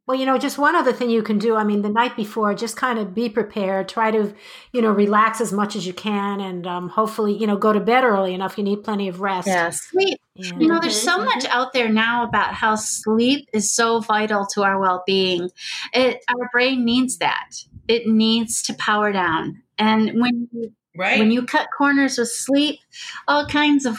Well, 0.08 0.18
you 0.18 0.24
know, 0.24 0.38
just 0.38 0.56
one 0.56 0.74
other 0.74 0.90
thing 0.94 1.10
you 1.10 1.22
can 1.22 1.38
do. 1.38 1.54
I 1.54 1.64
mean, 1.64 1.82
the 1.82 1.90
night 1.90 2.16
before, 2.16 2.54
just 2.54 2.76
kind 2.78 2.98
of 2.98 3.14
be 3.14 3.28
prepared. 3.28 3.90
Try 3.90 4.10
to, 4.10 4.34
you 4.72 4.80
know, 4.80 4.90
relax 4.90 5.38
as 5.42 5.52
much 5.52 5.76
as 5.76 5.86
you 5.86 5.92
can, 5.92 6.40
and 6.40 6.66
um, 6.66 6.88
hopefully, 6.88 7.34
you 7.36 7.46
know, 7.46 7.58
go 7.58 7.74
to 7.74 7.80
bed 7.80 8.04
early 8.04 8.32
enough. 8.32 8.56
You 8.56 8.64
need 8.64 8.82
plenty 8.82 9.08
of 9.08 9.20
rest. 9.20 9.48
Yeah, 9.48 9.68
sleep. 9.68 10.18
And- 10.36 10.62
You 10.62 10.68
know, 10.68 10.78
there's 10.80 10.98
Mhm, 10.98 11.04
so 11.04 11.18
much 11.24 11.44
out 11.50 11.74
there 11.74 11.90
now 11.90 12.24
about 12.24 12.54
how 12.54 12.74
sleep 12.76 13.50
is 13.52 13.70
so 13.70 14.00
vital 14.00 14.46
to 14.54 14.62
our 14.62 14.80
well-being. 14.80 15.50
It 15.92 16.24
our 16.34 16.48
brain 16.52 16.86
needs 16.86 17.18
that. 17.18 17.50
It 17.86 18.06
needs 18.06 18.62
to 18.62 18.74
power 18.74 19.12
down. 19.12 19.62
And 19.78 20.18
when 20.22 20.48
you, 20.52 20.72
right 20.96 21.18
when 21.18 21.30
you 21.30 21.42
cut 21.42 21.68
corners 21.76 22.16
with 22.16 22.30
sleep, 22.30 22.78
all 23.26 23.46
kinds 23.46 23.84
of 23.84 23.98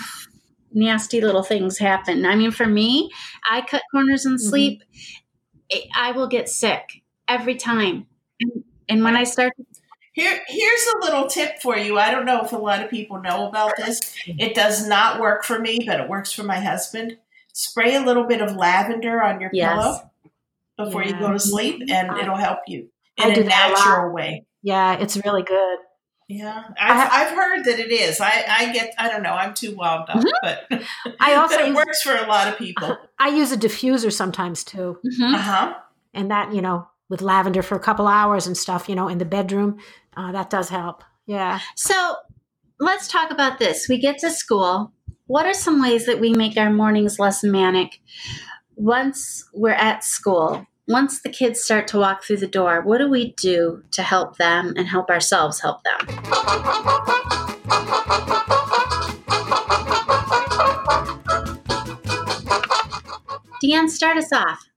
nasty 0.74 1.22
little 1.22 1.44
things 1.44 1.78
happen. 1.78 2.26
I 2.26 2.36
mean, 2.36 2.50
for 2.52 2.66
me, 2.66 3.12
I 3.48 3.62
cut 3.62 3.84
corners 3.92 4.26
in 4.26 4.40
sleep. 4.40 4.82
I- 4.82 4.86
I 5.96 6.12
will 6.12 6.28
get 6.28 6.50
sick 6.50 7.04
every 7.28 7.56
time. 7.56 8.08
And, 8.40 8.64
and 8.88 9.04
when 9.04 9.16
I 9.16 9.24
start 9.24 9.54
Here, 10.14 10.40
here's 10.48 10.88
a 10.96 11.00
little 11.06 11.28
tip 11.28 11.60
for 11.62 11.78
you. 11.78 11.98
I 12.00 12.12
don't 12.12 12.26
know 12.26 12.42
if 12.44 12.52
a 12.52 12.58
lot 12.58 12.84
of 12.84 12.90
people 12.90 13.22
know 13.22 13.48
about 13.48 13.74
this. 13.78 14.00
Mm-hmm. 14.28 14.40
It 14.40 14.56
does 14.56 14.88
not 14.88 15.20
work 15.20 15.44
for 15.44 15.60
me, 15.60 15.80
but 15.86 16.00
it 16.00 16.10
works 16.10 16.32
for 16.34 16.44
my 16.44 16.60
husband. 16.60 17.18
Spray 17.54 17.96
a 17.96 18.02
little 18.02 18.26
bit 18.26 18.42
of 18.42 18.56
lavender 18.56 19.22
on 19.22 19.40
your 19.42 19.50
Yes. 19.54 19.74
pillow 19.74 20.12
before 20.78 21.04
you 21.04 21.14
go 21.20 21.32
to 21.32 21.40
sleep, 21.40 21.82
and 21.90 22.12
I- 22.12 22.22
it'll 22.22 22.36
help 22.38 22.60
you 22.68 22.90
in 23.18 23.38
a 23.38 23.42
a 23.42 23.44
natural 23.44 24.12
way. 24.14 24.46
yeah, 24.64 24.94
it's 24.98 25.18
really 25.26 25.44
good. 25.44 25.78
Yeah, 26.30 26.64
I 26.80 26.92
I've, 26.92 26.96
ha- 26.98 27.10
I've 27.12 27.36
heard 27.36 27.66
that 27.66 27.80
it 27.80 27.92
is. 27.92 28.22
I, 28.22 28.46
I 28.48 28.72
get, 28.72 28.94
I 29.00 29.10
don't 29.10 29.24
know, 29.24 29.34
I'm 29.34 29.54
too 29.56 29.76
wound 29.76 30.08
up, 30.10 30.24
but 30.44 30.84
I 31.20 31.34
also 31.42 31.56
but 31.58 31.66
it 31.66 31.68
use- 31.70 31.76
works 31.76 32.02
for 32.04 32.16
a 32.16 32.28
lot 32.28 32.48
of 32.48 32.56
people. 32.58 32.96
I 33.20 33.30
use 33.30 33.52
a 33.52 33.58
diffuser 33.58 34.14
sometimes 34.14 34.64
too, 34.64 35.00
Mhm. 35.04 35.34
Uh 35.34 35.38
huh. 35.38 35.74
and 36.14 36.30
that 36.30 36.54
you 36.54 36.62
know, 36.62 36.88
with 37.10 37.22
lavender 37.24 37.64
for 37.64 37.76
a 37.76 37.80
couple 37.80 38.08
hours 38.08 38.46
and 38.48 38.56
stuff, 38.56 38.88
you 38.88 38.94
know, 38.96 39.08
in 39.08 39.18
the 39.18 39.26
bedroom, 39.26 39.80
uh, 40.16 40.32
that 40.32 40.52
does 40.52 40.70
help. 40.70 41.04
Yeah. 41.26 41.60
So 41.76 42.16
let's 42.80 43.08
talk 43.08 43.32
about 43.32 43.58
this. 43.58 43.88
We 43.90 44.00
get 44.00 44.20
to 44.20 44.30
school. 44.30 44.94
What 45.26 45.48
are 45.48 45.54
some 45.56 45.82
ways 45.82 46.06
that 46.06 46.20
we 46.20 46.32
make 46.34 46.58
our 46.58 46.70
mornings 46.72 47.18
less 47.20 47.44
manic? 47.44 48.00
Once 48.76 49.48
we're 49.54 49.72
at 49.72 50.04
school, 50.04 50.66
once 50.90 51.22
the 51.22 51.30
kids 51.30 51.62
start 51.62 51.88
to 51.88 52.00
walk 52.00 52.24
through 52.24 52.38
the 52.38 52.48
door, 52.48 52.82
what 52.82 52.98
do 52.98 53.08
we 53.08 53.32
do 53.34 53.84
to 53.92 54.02
help 54.02 54.38
them 54.38 54.74
and 54.76 54.88
help 54.88 55.10
ourselves 55.12 55.60
help 55.62 55.84
them? 55.84 56.00
Deanne, 63.64 63.90
start 63.90 64.18
us 64.18 64.34
off. 64.34 64.68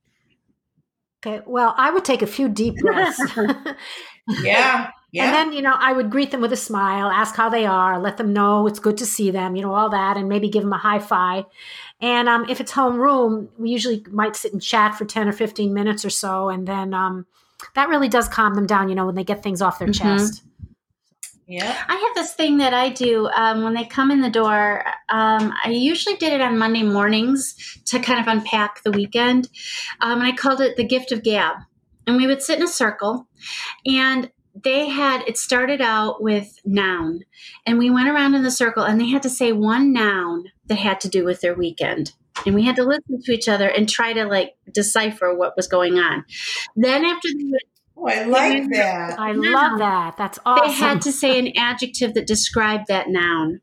Okay. 1.24 1.40
Well, 1.46 1.72
I 1.78 1.90
would 1.90 2.04
take 2.04 2.20
a 2.20 2.26
few 2.26 2.48
deep 2.48 2.76
breaths. 2.76 3.20
Yeah. 4.42 4.90
Yeah. 5.12 5.26
And 5.26 5.34
then, 5.34 5.52
you 5.52 5.60
know, 5.60 5.74
I 5.76 5.92
would 5.92 6.10
greet 6.10 6.30
them 6.30 6.40
with 6.40 6.54
a 6.54 6.56
smile, 6.56 7.08
ask 7.10 7.34
how 7.34 7.50
they 7.50 7.66
are, 7.66 8.00
let 8.00 8.16
them 8.16 8.32
know 8.32 8.66
it's 8.66 8.78
good 8.78 8.96
to 8.96 9.06
see 9.06 9.30
them, 9.30 9.56
you 9.56 9.62
know, 9.62 9.74
all 9.74 9.90
that, 9.90 10.16
and 10.16 10.26
maybe 10.26 10.48
give 10.48 10.62
them 10.62 10.72
a 10.72 10.78
high 10.78 11.00
five. 11.00 11.44
And 12.02 12.28
um, 12.28 12.46
if 12.48 12.60
it's 12.60 12.72
homeroom, 12.72 13.48
we 13.56 13.70
usually 13.70 14.04
might 14.10 14.36
sit 14.36 14.52
and 14.52 14.60
chat 14.60 14.96
for 14.96 15.04
10 15.04 15.28
or 15.28 15.32
15 15.32 15.72
minutes 15.72 16.04
or 16.04 16.10
so. 16.10 16.48
And 16.48 16.66
then, 16.66 16.92
um, 16.92 17.26
that 17.74 17.88
really 17.88 18.08
does 18.08 18.28
calm 18.28 18.54
them 18.54 18.66
down. 18.66 18.88
You 18.88 18.96
know, 18.96 19.06
when 19.06 19.14
they 19.14 19.24
get 19.24 19.42
things 19.42 19.62
off 19.62 19.78
their 19.78 19.88
mm-hmm. 19.88 20.18
chest. 20.18 20.42
Yeah. 21.46 21.84
I 21.88 21.94
have 21.94 22.14
this 22.14 22.34
thing 22.34 22.58
that 22.58 22.72
I 22.72 22.88
do 22.88 23.28
um, 23.28 23.62
when 23.62 23.74
they 23.74 23.84
come 23.84 24.10
in 24.10 24.20
the 24.20 24.30
door. 24.30 24.84
Um, 25.08 25.52
I 25.64 25.70
usually 25.70 26.16
did 26.16 26.32
it 26.32 26.40
on 26.40 26.56
Monday 26.56 26.82
mornings 26.82 27.80
to 27.86 27.98
kind 27.98 28.20
of 28.20 28.26
unpack 28.26 28.82
the 28.82 28.92
weekend. 28.92 29.48
Um, 30.00 30.20
and 30.20 30.22
I 30.22 30.32
called 30.32 30.60
it 30.60 30.76
the 30.76 30.84
gift 30.84 31.12
of 31.12 31.22
gab. 31.22 31.56
And 32.06 32.16
we 32.16 32.26
would 32.26 32.42
sit 32.42 32.58
in 32.58 32.64
a 32.64 32.68
circle 32.68 33.28
and 33.84 34.30
they 34.54 34.88
had 34.88 35.22
it 35.26 35.38
started 35.38 35.80
out 35.80 36.22
with 36.22 36.58
noun 36.64 37.20
and 37.66 37.78
we 37.78 37.90
went 37.90 38.08
around 38.08 38.34
in 38.34 38.42
the 38.42 38.50
circle 38.50 38.84
and 38.84 39.00
they 39.00 39.08
had 39.08 39.22
to 39.22 39.30
say 39.30 39.52
one 39.52 39.92
noun 39.92 40.44
that 40.66 40.78
had 40.78 41.00
to 41.00 41.08
do 41.08 41.24
with 41.24 41.40
their 41.40 41.54
weekend 41.54 42.12
and 42.44 42.54
we 42.54 42.64
had 42.64 42.76
to 42.76 42.84
listen 42.84 43.20
to 43.22 43.32
each 43.32 43.48
other 43.48 43.68
and 43.68 43.88
try 43.88 44.12
to 44.12 44.24
like 44.24 44.54
decipher 44.72 45.34
what 45.34 45.56
was 45.56 45.66
going 45.66 45.98
on 45.98 46.24
then 46.76 47.04
after 47.04 47.28
the 47.28 47.58
Oh, 47.94 48.08
I 48.08 48.24
like 48.24 48.70
that. 48.72 49.18
I 49.18 49.32
love 49.32 49.78
that. 49.78 50.16
That's 50.16 50.38
awesome. 50.44 50.66
They 50.66 50.72
had 50.72 51.02
to 51.02 51.12
say 51.12 51.38
an 51.38 51.52
adjective 51.56 52.14
that 52.14 52.26
described 52.26 52.86
that 52.88 53.08
noun. 53.08 53.60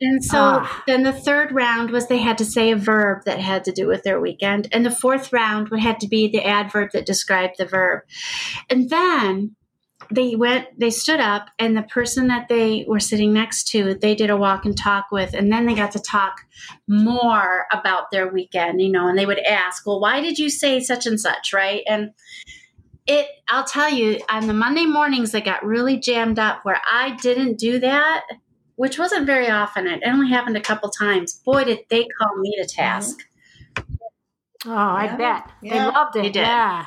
And 0.00 0.24
so 0.24 0.38
ah. 0.38 0.84
then 0.86 1.02
the 1.02 1.12
third 1.12 1.52
round 1.52 1.90
was 1.90 2.06
they 2.06 2.18
had 2.18 2.38
to 2.38 2.44
say 2.44 2.70
a 2.70 2.76
verb 2.76 3.24
that 3.24 3.40
had 3.40 3.64
to 3.64 3.72
do 3.72 3.86
with 3.86 4.04
their 4.04 4.20
weekend. 4.20 4.68
And 4.72 4.86
the 4.86 4.90
fourth 4.90 5.32
round 5.32 5.68
would 5.68 5.80
have 5.80 5.98
to 5.98 6.08
be 6.08 6.28
the 6.28 6.44
adverb 6.44 6.90
that 6.92 7.06
described 7.06 7.56
the 7.58 7.66
verb. 7.66 8.02
And 8.70 8.90
then 8.90 9.56
they 10.10 10.34
went 10.36 10.66
they 10.78 10.90
stood 10.90 11.20
up 11.20 11.48
and 11.58 11.76
the 11.76 11.82
person 11.82 12.28
that 12.28 12.48
they 12.48 12.84
were 12.88 13.00
sitting 13.00 13.32
next 13.32 13.68
to 13.68 13.94
they 13.94 14.14
did 14.14 14.30
a 14.30 14.36
walk 14.36 14.64
and 14.64 14.76
talk 14.76 15.06
with 15.10 15.34
and 15.34 15.52
then 15.52 15.66
they 15.66 15.74
got 15.74 15.92
to 15.92 16.00
talk 16.00 16.40
more 16.86 17.66
about 17.72 18.10
their 18.10 18.28
weekend 18.32 18.80
you 18.80 18.90
know 18.90 19.08
and 19.08 19.18
they 19.18 19.26
would 19.26 19.38
ask 19.40 19.86
well 19.86 20.00
why 20.00 20.20
did 20.20 20.38
you 20.38 20.48
say 20.48 20.80
such 20.80 21.06
and 21.06 21.20
such? 21.20 21.52
Right? 21.52 21.82
And 21.86 22.12
it 23.06 23.26
i'll 23.48 23.64
tell 23.64 23.90
you 23.90 24.20
on 24.28 24.46
the 24.46 24.52
monday 24.52 24.84
mornings 24.84 25.32
that 25.32 25.44
got 25.44 25.64
really 25.64 25.98
jammed 25.98 26.38
up 26.38 26.64
where 26.64 26.80
i 26.90 27.16
didn't 27.16 27.58
do 27.58 27.78
that 27.78 28.24
which 28.78 28.96
wasn't 28.96 29.26
very 29.26 29.50
often. 29.50 29.88
It 29.88 30.04
only 30.06 30.28
happened 30.28 30.56
a 30.56 30.60
couple 30.60 30.88
times. 30.88 31.40
Boy 31.44 31.64
did 31.64 31.80
they 31.90 32.06
call 32.16 32.36
me 32.36 32.54
to 32.58 32.62
mm-hmm. 32.62 32.80
task. 32.80 33.18
Oh 34.64 34.72
i 34.72 35.08
bet. 35.16 35.50
Yeah. 35.60 35.72
they 35.72 35.84
loved 35.84 36.16
it. 36.16 36.22
They 36.22 36.30
did. 36.30 36.40
yeah 36.42 36.86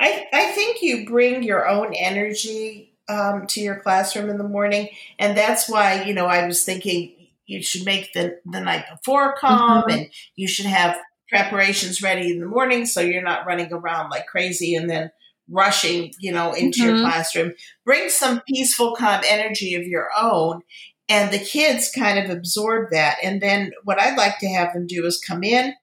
I, 0.00 0.26
I 0.32 0.46
think 0.52 0.82
you 0.82 1.04
bring 1.04 1.42
your 1.42 1.68
own 1.68 1.92
energy 1.94 2.94
um, 3.08 3.46
to 3.48 3.60
your 3.60 3.76
classroom 3.76 4.30
in 4.30 4.38
the 4.38 4.48
morning. 4.48 4.88
And 5.18 5.36
that's 5.36 5.68
why, 5.68 6.04
you 6.04 6.14
know, 6.14 6.26
I 6.26 6.46
was 6.46 6.64
thinking 6.64 7.14
you 7.46 7.62
should 7.62 7.84
make 7.84 8.12
the, 8.12 8.38
the 8.46 8.60
night 8.60 8.84
before 8.90 9.34
calm 9.36 9.82
mm-hmm. 9.82 9.90
and 9.90 10.06
you 10.36 10.48
should 10.48 10.66
have 10.66 10.96
preparations 11.28 12.02
ready 12.02 12.30
in 12.30 12.40
the 12.40 12.46
morning 12.46 12.86
so 12.86 13.00
you're 13.00 13.22
not 13.22 13.46
running 13.46 13.72
around 13.72 14.10
like 14.10 14.26
crazy 14.26 14.74
and 14.74 14.88
then 14.88 15.10
rushing, 15.48 16.12
you 16.20 16.32
know, 16.32 16.52
into 16.52 16.80
mm-hmm. 16.80 16.96
your 16.96 17.04
classroom. 17.04 17.52
Bring 17.84 18.08
some 18.08 18.40
peaceful, 18.48 18.94
calm 18.94 19.22
energy 19.28 19.74
of 19.74 19.82
your 19.82 20.08
own. 20.18 20.62
And 21.08 21.32
the 21.32 21.40
kids 21.40 21.90
kind 21.90 22.18
of 22.18 22.30
absorb 22.30 22.90
that. 22.92 23.16
And 23.22 23.40
then 23.40 23.72
what 23.82 24.00
I'd 24.00 24.16
like 24.16 24.38
to 24.38 24.48
have 24.48 24.72
them 24.72 24.86
do 24.86 25.04
is 25.04 25.20
come 25.20 25.42
in 25.42 25.74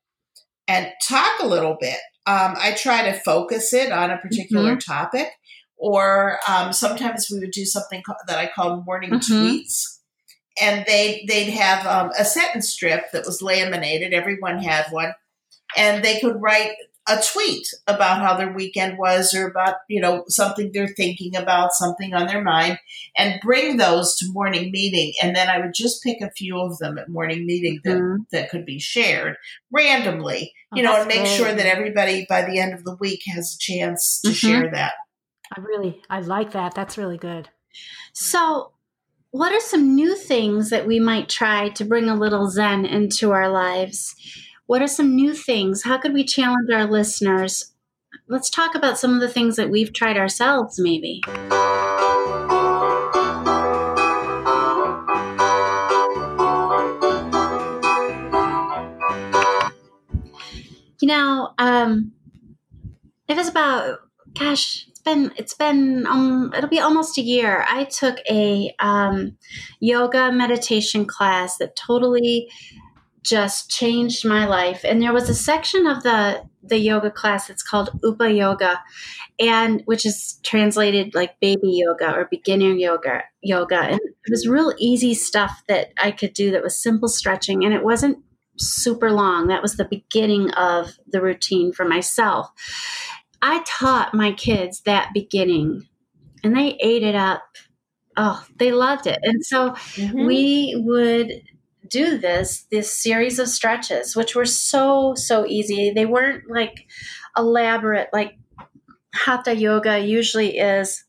and 0.70 0.92
talk 1.06 1.40
a 1.42 1.48
little 1.48 1.78
bit 1.80 1.98
um, 2.28 2.56
I 2.60 2.74
try 2.74 3.10
to 3.10 3.20
focus 3.22 3.74
it 3.74 3.92
on 3.92 4.12
a 4.12 4.18
particular 4.18 4.76
mm-hmm. 4.76 4.92
topic, 4.92 5.30
or 5.78 6.40
um, 6.48 6.74
sometimes 6.74 7.30
we 7.32 7.40
would 7.40 7.52
do 7.52 7.66
something 7.66 8.04
that 8.28 8.38
I 8.38 8.52
call 8.54 8.84
morning 8.86 9.12
mm-hmm. 9.12 9.34
tweets, 9.34 10.00
and 10.62 10.86
they 10.86 11.26
they'd 11.28 11.52
have 11.52 11.88
um, 11.88 12.12
a 12.20 12.26
sentence 12.26 12.70
strip 12.70 13.12
that 13.14 13.26
was 13.26 13.42
laminated. 13.42 14.14
Everyone 14.14 14.60
had 14.60 14.88
one, 14.92 15.14
and 15.78 16.04
they 16.04 16.20
could 16.20 16.42
write 16.42 16.74
a 17.08 17.22
tweet 17.34 17.68
about 17.88 18.20
how 18.20 18.36
their 18.36 18.52
weekend 18.52 18.98
was 18.98 19.34
or 19.34 19.48
about 19.48 19.76
you 19.88 20.02
know 20.02 20.24
something 20.28 20.72
they're 20.74 20.88
thinking 20.88 21.36
about 21.36 21.72
something 21.74 22.14
on 22.14 22.28
their 22.28 22.44
mind 22.44 22.78
and 23.16 23.40
bring 23.42 23.78
those 23.78 24.16
to 24.16 24.32
morning 24.32 24.72
meeting 24.72 25.14
and 25.22 25.36
then 25.36 25.50
i 25.50 25.60
would 25.60 25.74
just 25.74 26.04
pick 26.04 26.20
a 26.22 26.32
few 26.32 26.60
of 26.60 26.78
them 26.80 26.98
at 26.98 27.10
morning 27.10 27.46
meeting 27.46 27.80
that, 27.84 27.98
mm-hmm. 27.98 28.22
that 28.32 28.50
could 28.50 28.66
be 28.66 28.80
shared 28.80 29.38
randomly 29.72 30.54
you 30.74 30.84
oh, 30.84 30.86
know 30.86 31.00
and 31.00 31.08
make 31.08 31.20
great. 31.20 31.38
sure 31.38 31.54
that 31.54 31.66
everybody 31.66 32.26
by 32.28 32.44
the 32.44 32.60
end 32.60 32.74
of 32.74 32.84
the 32.84 32.96
week 33.00 33.22
has 33.28 33.56
a 33.56 33.60
chance 33.60 34.20
to 34.22 34.30
mm-hmm. 34.30 34.36
share 34.36 34.72
that 34.72 34.94
i 35.56 35.62
really 35.62 36.02
i 36.10 36.20
like 36.20 36.52
that 36.52 36.76
that's 36.76 36.98
really 36.98 37.18
good 37.18 37.50
so 38.14 38.72
what 39.32 39.52
are 39.52 39.60
some 39.60 39.94
new 39.94 40.16
things 40.16 40.70
that 40.70 40.88
we 40.88 41.00
might 41.00 41.30
try 41.30 41.70
to 41.70 41.86
bring 41.86 42.10
a 42.10 42.16
little 42.16 42.50
zen 42.50 42.86
into 42.86 43.32
our 43.32 43.50
lives 43.50 44.16
what 44.68 44.82
are 44.82 44.88
some 44.88 45.16
new 45.16 45.34
things? 45.34 45.84
How 45.84 45.98
could 45.98 46.14
we 46.14 46.26
challenge 46.26 46.70
our 46.70 46.86
listeners? 46.86 47.74
Let's 48.28 48.50
talk 48.50 48.76
about 48.76 49.00
some 49.00 49.14
of 49.14 49.22
the 49.22 49.30
things 49.30 49.56
that 49.56 49.70
we've 49.70 49.94
tried 49.94 50.18
ourselves, 50.18 50.78
maybe. 50.78 51.22
You 61.00 61.08
know, 61.08 61.54
um, 61.58 62.12
it 63.30 63.38
was 63.38 63.48
about, 63.48 64.00
gosh, 64.38 64.86
it's 64.90 65.00
been 65.00 65.32
it's 65.38 65.54
been 65.54 66.06
um, 66.08 66.52
it'll 66.54 66.70
be 66.70 66.82
almost 66.82 67.18
a 67.18 67.22
year. 67.22 67.64
I 67.70 67.86
took 67.86 68.18
a 68.30 68.74
um, 68.80 69.38
yoga 69.80 70.32
meditation 70.34 71.06
class 71.06 71.58
that 71.60 71.78
totally 71.78 72.50
just 73.24 73.70
changed 73.70 74.26
my 74.26 74.46
life. 74.46 74.82
And 74.84 75.02
there 75.02 75.14
was 75.14 75.30
a 75.30 75.36
section 75.36 75.86
of 75.88 76.04
the 76.04 76.44
the 76.64 76.78
yoga 76.78 77.10
class 77.10 77.48
that's 77.48 77.64
called 77.64 77.90
Upa 78.04 78.32
Yoga, 78.32 78.82
and 79.40 79.82
which 79.86 80.06
is 80.06 80.40
translated 80.44 81.16
like 81.16 81.40
baby 81.40 81.72
yoga 81.72 82.14
or 82.14 82.28
beginner 82.30 82.72
yoga 82.74 83.24
yoga. 83.42 83.80
And 83.80 84.00
it 84.00 84.32
was 84.32 84.48
real 84.48 84.74
easy 84.78 85.14
stuff 85.14 85.64
that 85.68 85.94
I 85.98 86.12
could 86.12 86.34
do 86.34 86.52
that 86.52 86.64
was 86.64 86.82
simple 86.82 87.08
stretching 87.08 87.64
and 87.64 87.74
it 87.74 87.84
wasn't 87.84 88.18
super 88.58 89.12
long. 89.12 89.48
That 89.48 89.62
was 89.62 89.76
the 89.76 89.86
beginning 89.86 90.52
of 90.52 90.98
the 91.08 91.22
routine 91.22 91.72
for 91.72 91.86
myself. 91.86 92.50
I 93.42 93.64
taught 93.66 94.14
my 94.14 94.32
kids 94.32 94.82
that 94.82 95.12
beginning 95.14 95.88
and 96.44 96.56
they 96.56 96.78
ate 96.82 97.04
it 97.04 97.16
up. 97.16 97.44
Oh, 98.16 98.44
they 98.58 98.72
loved 98.72 99.06
it. 99.06 99.20
And 99.22 99.46
so 99.46 99.72
mm-hmm. 99.72 100.26
we 100.26 100.76
would 100.86 101.32
do 101.90 102.18
this 102.18 102.66
this 102.72 102.96
series 102.96 103.40
of 103.40 103.48
stretches 103.48 104.16
which 104.16 104.36
were 104.36 104.46
so 104.46 105.14
so 105.16 105.46
easy. 105.46 105.92
They 105.92 106.06
weren't 106.06 106.50
like 106.50 106.88
elaborate 107.38 108.10
like 108.14 108.38
hatha 109.14 109.56
yoga 109.56 110.00
usually 110.00 110.58
is. 110.58 111.04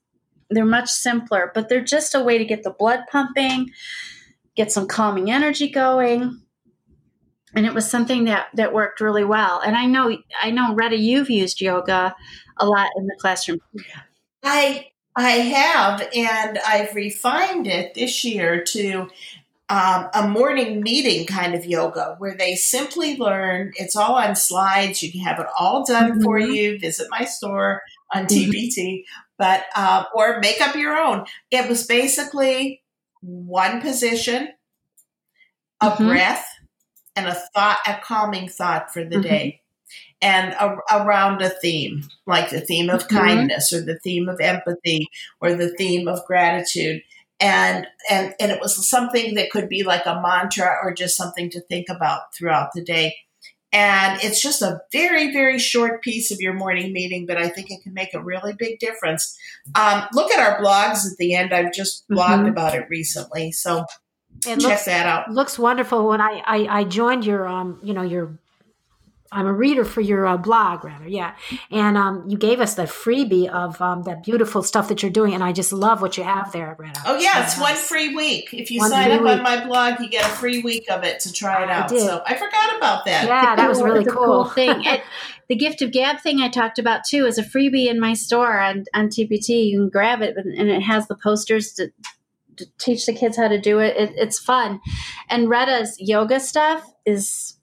They're 0.50 0.64
much 0.64 0.88
simpler 0.88 1.50
but 1.54 1.68
they're 1.68 1.84
just 1.84 2.14
a 2.14 2.22
way 2.22 2.38
to 2.38 2.44
get 2.44 2.62
the 2.62 2.70
blood 2.70 3.00
pumping 3.10 3.70
get 4.58 4.72
some 4.72 4.88
calming 4.88 5.30
energy 5.30 5.70
going. 5.70 6.42
And 7.54 7.64
it 7.64 7.72
was 7.72 7.88
something 7.88 8.24
that 8.24 8.48
that 8.54 8.74
worked 8.74 9.00
really 9.00 9.24
well. 9.24 9.60
And 9.64 9.76
i 9.76 9.86
know 9.86 10.18
i 10.42 10.50
know 10.50 10.74
retta 10.74 10.98
you've 10.98 11.30
used 11.30 11.62
yoga 11.62 12.14
a 12.58 12.66
lot 12.66 12.90
in 12.96 13.06
the 13.06 13.16
classroom. 13.20 13.60
I 14.42 14.88
i 15.16 15.30
have 15.30 16.08
and 16.14 16.58
i've 16.66 16.94
refined 16.94 17.66
it 17.66 17.94
this 17.94 18.24
year 18.24 18.62
to 18.62 19.08
um, 19.70 20.08
a 20.14 20.26
morning 20.26 20.80
meeting 20.80 21.26
kind 21.26 21.54
of 21.54 21.66
yoga 21.66 22.14
where 22.18 22.34
they 22.36 22.54
simply 22.54 23.16
learn. 23.16 23.72
It's 23.76 23.96
all 23.96 24.14
on 24.14 24.34
slides. 24.34 25.02
You 25.02 25.12
can 25.12 25.20
have 25.20 25.38
it 25.38 25.46
all 25.58 25.84
done 25.84 26.12
mm-hmm. 26.12 26.22
for 26.22 26.38
you. 26.38 26.78
Visit 26.78 27.08
my 27.10 27.24
store 27.24 27.82
on 28.14 28.26
mm-hmm. 28.26 28.50
TPT, 28.50 29.04
but 29.36 29.64
uh, 29.76 30.04
or 30.14 30.40
make 30.40 30.60
up 30.60 30.74
your 30.74 30.96
own. 30.96 31.26
It 31.50 31.68
was 31.68 31.86
basically 31.86 32.82
one 33.20 33.82
position, 33.82 34.48
a 35.82 35.90
mm-hmm. 35.90 36.08
breath, 36.08 36.46
and 37.14 37.26
a 37.26 37.34
thought, 37.54 37.78
a 37.86 37.98
calming 38.02 38.48
thought 38.48 38.92
for 38.92 39.04
the 39.04 39.16
mm-hmm. 39.16 39.22
day. 39.22 39.60
And 40.20 40.52
a, 40.54 40.76
around 40.92 41.42
a 41.42 41.48
theme, 41.48 42.02
like 42.26 42.50
the 42.50 42.60
theme 42.60 42.90
of 42.90 43.06
mm-hmm. 43.06 43.16
kindness 43.16 43.72
or 43.72 43.82
the 43.82 43.98
theme 44.00 44.28
of 44.28 44.40
empathy 44.40 45.06
or 45.40 45.54
the 45.54 45.70
theme 45.76 46.08
of 46.08 46.24
gratitude 46.26 47.02
and 47.40 47.86
and 48.10 48.34
and 48.40 48.50
it 48.50 48.60
was 48.60 48.88
something 48.88 49.34
that 49.34 49.50
could 49.50 49.68
be 49.68 49.82
like 49.82 50.06
a 50.06 50.20
mantra 50.20 50.76
or 50.82 50.92
just 50.92 51.16
something 51.16 51.50
to 51.50 51.60
think 51.62 51.88
about 51.88 52.34
throughout 52.36 52.70
the 52.74 52.82
day. 52.82 53.16
And 53.70 54.18
it's 54.22 54.40
just 54.40 54.62
a 54.62 54.80
very 54.92 55.32
very 55.32 55.58
short 55.58 56.02
piece 56.02 56.30
of 56.30 56.40
your 56.40 56.54
morning 56.54 56.90
meeting 56.92 57.26
but 57.26 57.36
i 57.36 57.48
think 57.48 57.70
it 57.70 57.82
can 57.82 57.92
make 57.92 58.14
a 58.14 58.22
really 58.22 58.54
big 58.58 58.78
difference. 58.78 59.36
Um, 59.74 60.04
look 60.12 60.32
at 60.32 60.40
our 60.40 60.62
blogs 60.62 61.06
at 61.06 61.16
the 61.18 61.34
end. 61.34 61.52
I've 61.52 61.72
just 61.72 62.08
blogged 62.08 62.38
mm-hmm. 62.38 62.46
about 62.46 62.74
it 62.74 62.86
recently 62.88 63.52
so 63.52 63.84
it 64.46 64.60
check 64.60 64.70
looks, 64.70 64.84
that 64.84 65.06
out. 65.06 65.30
looks 65.30 65.58
wonderful. 65.58 66.08
When 66.08 66.20
I, 66.20 66.42
I 66.46 66.80
i 66.80 66.84
joined 66.84 67.24
your 67.24 67.46
um 67.46 67.78
you 67.82 67.92
know 67.92 68.02
your 68.02 68.38
I'm 69.30 69.46
a 69.46 69.52
reader 69.52 69.84
for 69.84 70.00
your 70.00 70.26
uh, 70.26 70.38
blog, 70.38 70.84
rather, 70.84 71.06
yeah. 71.06 71.34
And 71.70 71.98
um, 71.98 72.24
you 72.28 72.38
gave 72.38 72.60
us 72.60 72.74
the 72.74 72.84
freebie 72.84 73.48
of 73.48 73.80
um, 73.82 74.04
that 74.04 74.24
beautiful 74.24 74.62
stuff 74.62 74.88
that 74.88 75.02
you're 75.02 75.10
doing, 75.10 75.34
and 75.34 75.44
I 75.44 75.52
just 75.52 75.72
love 75.72 76.00
what 76.00 76.16
you 76.16 76.24
have 76.24 76.50
there, 76.52 76.74
Retta. 76.78 77.00
Oh 77.04 77.18
yeah, 77.18 77.44
it's 77.44 77.58
one 77.60 77.74
free 77.74 78.14
week. 78.14 78.54
If 78.54 78.70
you 78.70 78.80
one 78.80 78.90
sign 78.90 79.10
up 79.10 79.20
week. 79.20 79.30
on 79.32 79.42
my 79.42 79.64
blog, 79.64 80.00
you 80.00 80.08
get 80.08 80.24
a 80.24 80.28
free 80.28 80.62
week 80.62 80.90
of 80.90 81.04
it 81.04 81.20
to 81.20 81.32
try 81.32 81.62
it 81.62 81.68
out. 81.68 81.84
I 81.84 81.94
did. 81.94 82.00
So 82.00 82.22
I 82.24 82.34
forgot 82.34 82.76
about 82.78 83.04
that. 83.04 83.26
Yeah, 83.26 83.54
that 83.54 83.68
was 83.68 83.82
really 83.82 84.04
cool. 84.04 84.24
cool 84.24 84.44
thing. 84.46 84.82
It, 84.84 85.02
the 85.48 85.56
gift 85.56 85.82
of 85.82 85.92
gab 85.92 86.20
thing 86.20 86.40
I 86.40 86.48
talked 86.48 86.78
about 86.78 87.04
too 87.04 87.26
is 87.26 87.36
a 87.36 87.42
freebie 87.42 87.88
in 87.88 88.00
my 88.00 88.14
store 88.14 88.60
on, 88.60 88.84
on 88.94 89.08
TPT. 89.08 89.66
You 89.66 89.80
can 89.80 89.88
grab 89.90 90.22
it 90.22 90.36
and 90.36 90.70
it 90.70 90.82
has 90.82 91.06
the 91.06 91.16
posters 91.16 91.72
to, 91.74 91.90
to 92.56 92.66
teach 92.78 93.04
the 93.04 93.12
kids 93.12 93.36
how 93.36 93.48
to 93.48 93.60
do 93.60 93.78
it. 93.78 93.96
it. 93.96 94.12
It's 94.16 94.38
fun. 94.38 94.80
And 95.28 95.50
Retta's 95.50 95.96
yoga 96.00 96.40
stuff 96.40 96.90
is 97.04 97.57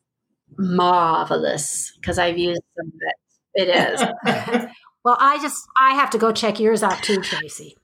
marvelous 0.58 1.92
because 2.00 2.18
I've 2.18 2.38
used 2.38 2.62
some 2.78 2.88
of 2.88 2.94
it. 3.00 3.16
It 3.58 3.70
is. 3.70 4.02
well, 5.06 5.18
I 5.20 5.42
just 5.42 5.66
I 5.80 5.96
have 5.96 6.10
to 6.12 6.18
go 6.18 6.32
check 6.32 6.60
yours 6.60 6.84
out 6.84 7.02
too, 7.04 7.22
Tracy. 7.22 7.76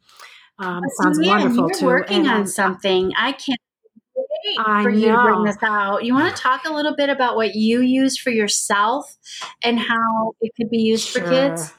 Um, 0.60 0.84
sounds 1.02 1.20
yeah, 1.22 1.30
wonderful 1.30 1.70
you're 1.70 1.80
too. 1.80 1.86
Working 1.86 2.28
and, 2.28 2.30
on 2.30 2.48
something, 2.48 3.14
I 3.18 3.32
can't 3.32 3.60
I 4.60 4.84
for 4.84 4.92
know. 4.92 4.98
you 4.98 5.08
to 5.08 5.24
bring 5.24 5.44
this 5.44 5.58
out. 5.62 6.04
You 6.04 6.14
want 6.14 6.36
to 6.36 6.42
talk 6.42 6.66
a 6.66 6.74
little 6.74 6.96
bit 6.96 7.10
about 7.10 7.36
what 7.36 7.56
you 7.56 7.82
use 7.82 8.18
for 8.18 8.30
yourself 8.32 9.16
and 9.64 9.80
how 9.80 10.34
it 10.42 10.52
could 10.56 10.70
be 10.70 10.80
used 10.80 11.08
sure. 11.08 11.24
for 11.24 11.30
kids? 11.30 11.74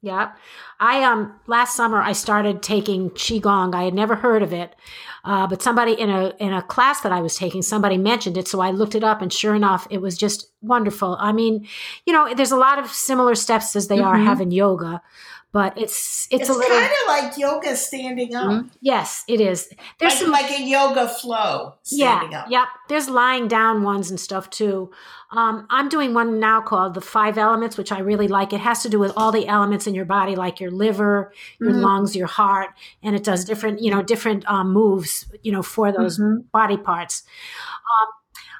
Yep. 0.00 0.36
I 0.78 1.02
um 1.02 1.34
last 1.48 1.74
summer 1.74 2.00
I 2.00 2.12
started 2.12 2.62
taking 2.62 3.10
qigong. 3.10 3.74
I 3.74 3.82
had 3.82 3.94
never 3.94 4.14
heard 4.14 4.44
of 4.44 4.52
it, 4.52 4.76
uh, 5.24 5.48
but 5.48 5.60
somebody 5.60 5.92
in 5.92 6.08
a 6.08 6.34
in 6.38 6.52
a 6.52 6.62
class 6.62 7.00
that 7.00 7.10
I 7.10 7.20
was 7.20 7.34
taking, 7.34 7.62
somebody 7.62 7.98
mentioned 7.98 8.36
it, 8.36 8.46
so 8.46 8.60
I 8.60 8.70
looked 8.70 8.94
it 8.94 9.02
up, 9.02 9.20
and 9.22 9.32
sure 9.32 9.56
enough, 9.56 9.88
it 9.90 10.00
was 10.00 10.16
just 10.16 10.52
wonderful. 10.62 11.16
I 11.18 11.32
mean, 11.32 11.66
you 12.06 12.12
know, 12.12 12.32
there's 12.32 12.52
a 12.52 12.56
lot 12.56 12.78
of 12.78 12.88
similar 12.90 13.34
steps 13.34 13.74
as 13.74 13.88
they 13.88 13.96
mm-hmm. 13.96 14.06
are 14.06 14.18
having 14.18 14.52
yoga, 14.52 15.02
but 15.50 15.78
it's 15.78 16.28
it's, 16.30 16.42
it's 16.42 16.50
a 16.50 16.52
little 16.52 16.76
kind 16.76 16.92
of 16.92 17.08
like 17.08 17.38
yoga 17.38 17.74
standing 17.74 18.34
up. 18.34 18.50
Mm-hmm. 18.50 18.68
Yes, 18.80 19.24
it 19.28 19.40
is. 19.40 19.68
There's 19.98 20.12
like, 20.12 20.20
some 20.20 20.30
like 20.30 20.50
a 20.50 20.62
yoga 20.62 21.08
flow. 21.08 21.74
yeah, 21.90 22.28
up. 22.34 22.50
Yep. 22.50 22.68
There's 22.88 23.08
lying 23.08 23.48
down 23.48 23.82
ones 23.82 24.10
and 24.10 24.20
stuff 24.20 24.50
too. 24.50 24.90
Um, 25.30 25.66
I'm 25.70 25.88
doing 25.88 26.14
one 26.14 26.38
now 26.40 26.60
called 26.60 26.94
the 26.94 27.00
five 27.00 27.36
elements, 27.36 27.76
which 27.76 27.92
I 27.92 28.00
really 28.00 28.28
like. 28.28 28.52
It 28.52 28.60
has 28.60 28.82
to 28.82 28.88
do 28.88 28.98
with 28.98 29.12
all 29.16 29.32
the 29.32 29.46
elements 29.46 29.86
in 29.86 29.94
your 29.94 30.06
body, 30.06 30.36
like 30.36 30.60
your 30.60 30.70
liver, 30.70 31.32
your 31.60 31.70
mm-hmm. 31.70 31.80
lungs, 31.80 32.16
your 32.16 32.26
heart, 32.26 32.70
and 33.02 33.14
it 33.14 33.24
does 33.24 33.44
different, 33.44 33.80
you 33.80 33.90
know, 33.90 34.02
different 34.02 34.48
um, 34.50 34.72
moves, 34.72 35.26
you 35.42 35.52
know, 35.52 35.62
for 35.62 35.92
those 35.92 36.18
mm-hmm. 36.18 36.40
body 36.52 36.76
parts. 36.76 37.24
Um, 37.76 38.08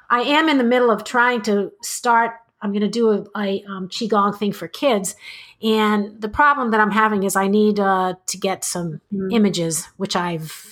I 0.09 0.21
am 0.21 0.49
in 0.49 0.57
the 0.57 0.63
middle 0.63 0.91
of 0.91 1.03
trying 1.03 1.41
to 1.43 1.71
start. 1.81 2.33
I'm 2.61 2.71
going 2.71 2.81
to 2.81 2.89
do 2.89 3.11
a, 3.11 3.39
a 3.39 3.63
um, 3.63 3.87
qigong 3.87 4.37
thing 4.37 4.51
for 4.51 4.67
kids, 4.67 5.15
and 5.61 6.21
the 6.21 6.29
problem 6.29 6.71
that 6.71 6.79
I'm 6.79 6.91
having 6.91 7.23
is 7.23 7.35
I 7.35 7.47
need 7.47 7.79
uh, 7.79 8.15
to 8.27 8.37
get 8.37 8.63
some 8.63 9.01
mm. 9.13 9.33
images, 9.33 9.85
which 9.97 10.15
I've 10.15 10.65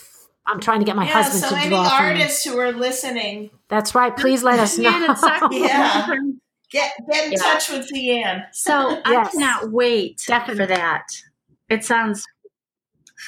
I'm 0.45 0.61
trying 0.61 0.79
to 0.79 0.85
get 0.85 0.95
my 0.95 1.05
yeah, 1.05 1.23
husband 1.23 1.43
so 1.43 1.49
to 1.49 1.57
any 1.57 1.69
draw. 1.69 1.89
artists 1.91 2.45
who 2.45 2.57
are 2.57 2.71
listening, 2.71 3.49
that's 3.67 3.93
right. 3.93 4.15
Please 4.15 4.43
let 4.43 4.59
us 4.59 4.77
know. 4.77 5.07
yeah. 5.51 6.07
Get 6.69 6.91
get 7.09 7.27
in 7.27 7.31
yeah. 7.31 7.37
touch 7.37 7.69
with 7.69 7.89
Deanne. 7.89 8.43
So 8.51 8.89
yes. 8.89 9.01
I 9.05 9.29
cannot 9.29 9.71
wait 9.71 10.21
Definitely. 10.27 10.63
for 10.63 10.67
that. 10.67 11.05
It 11.69 11.85
sounds 11.85 12.25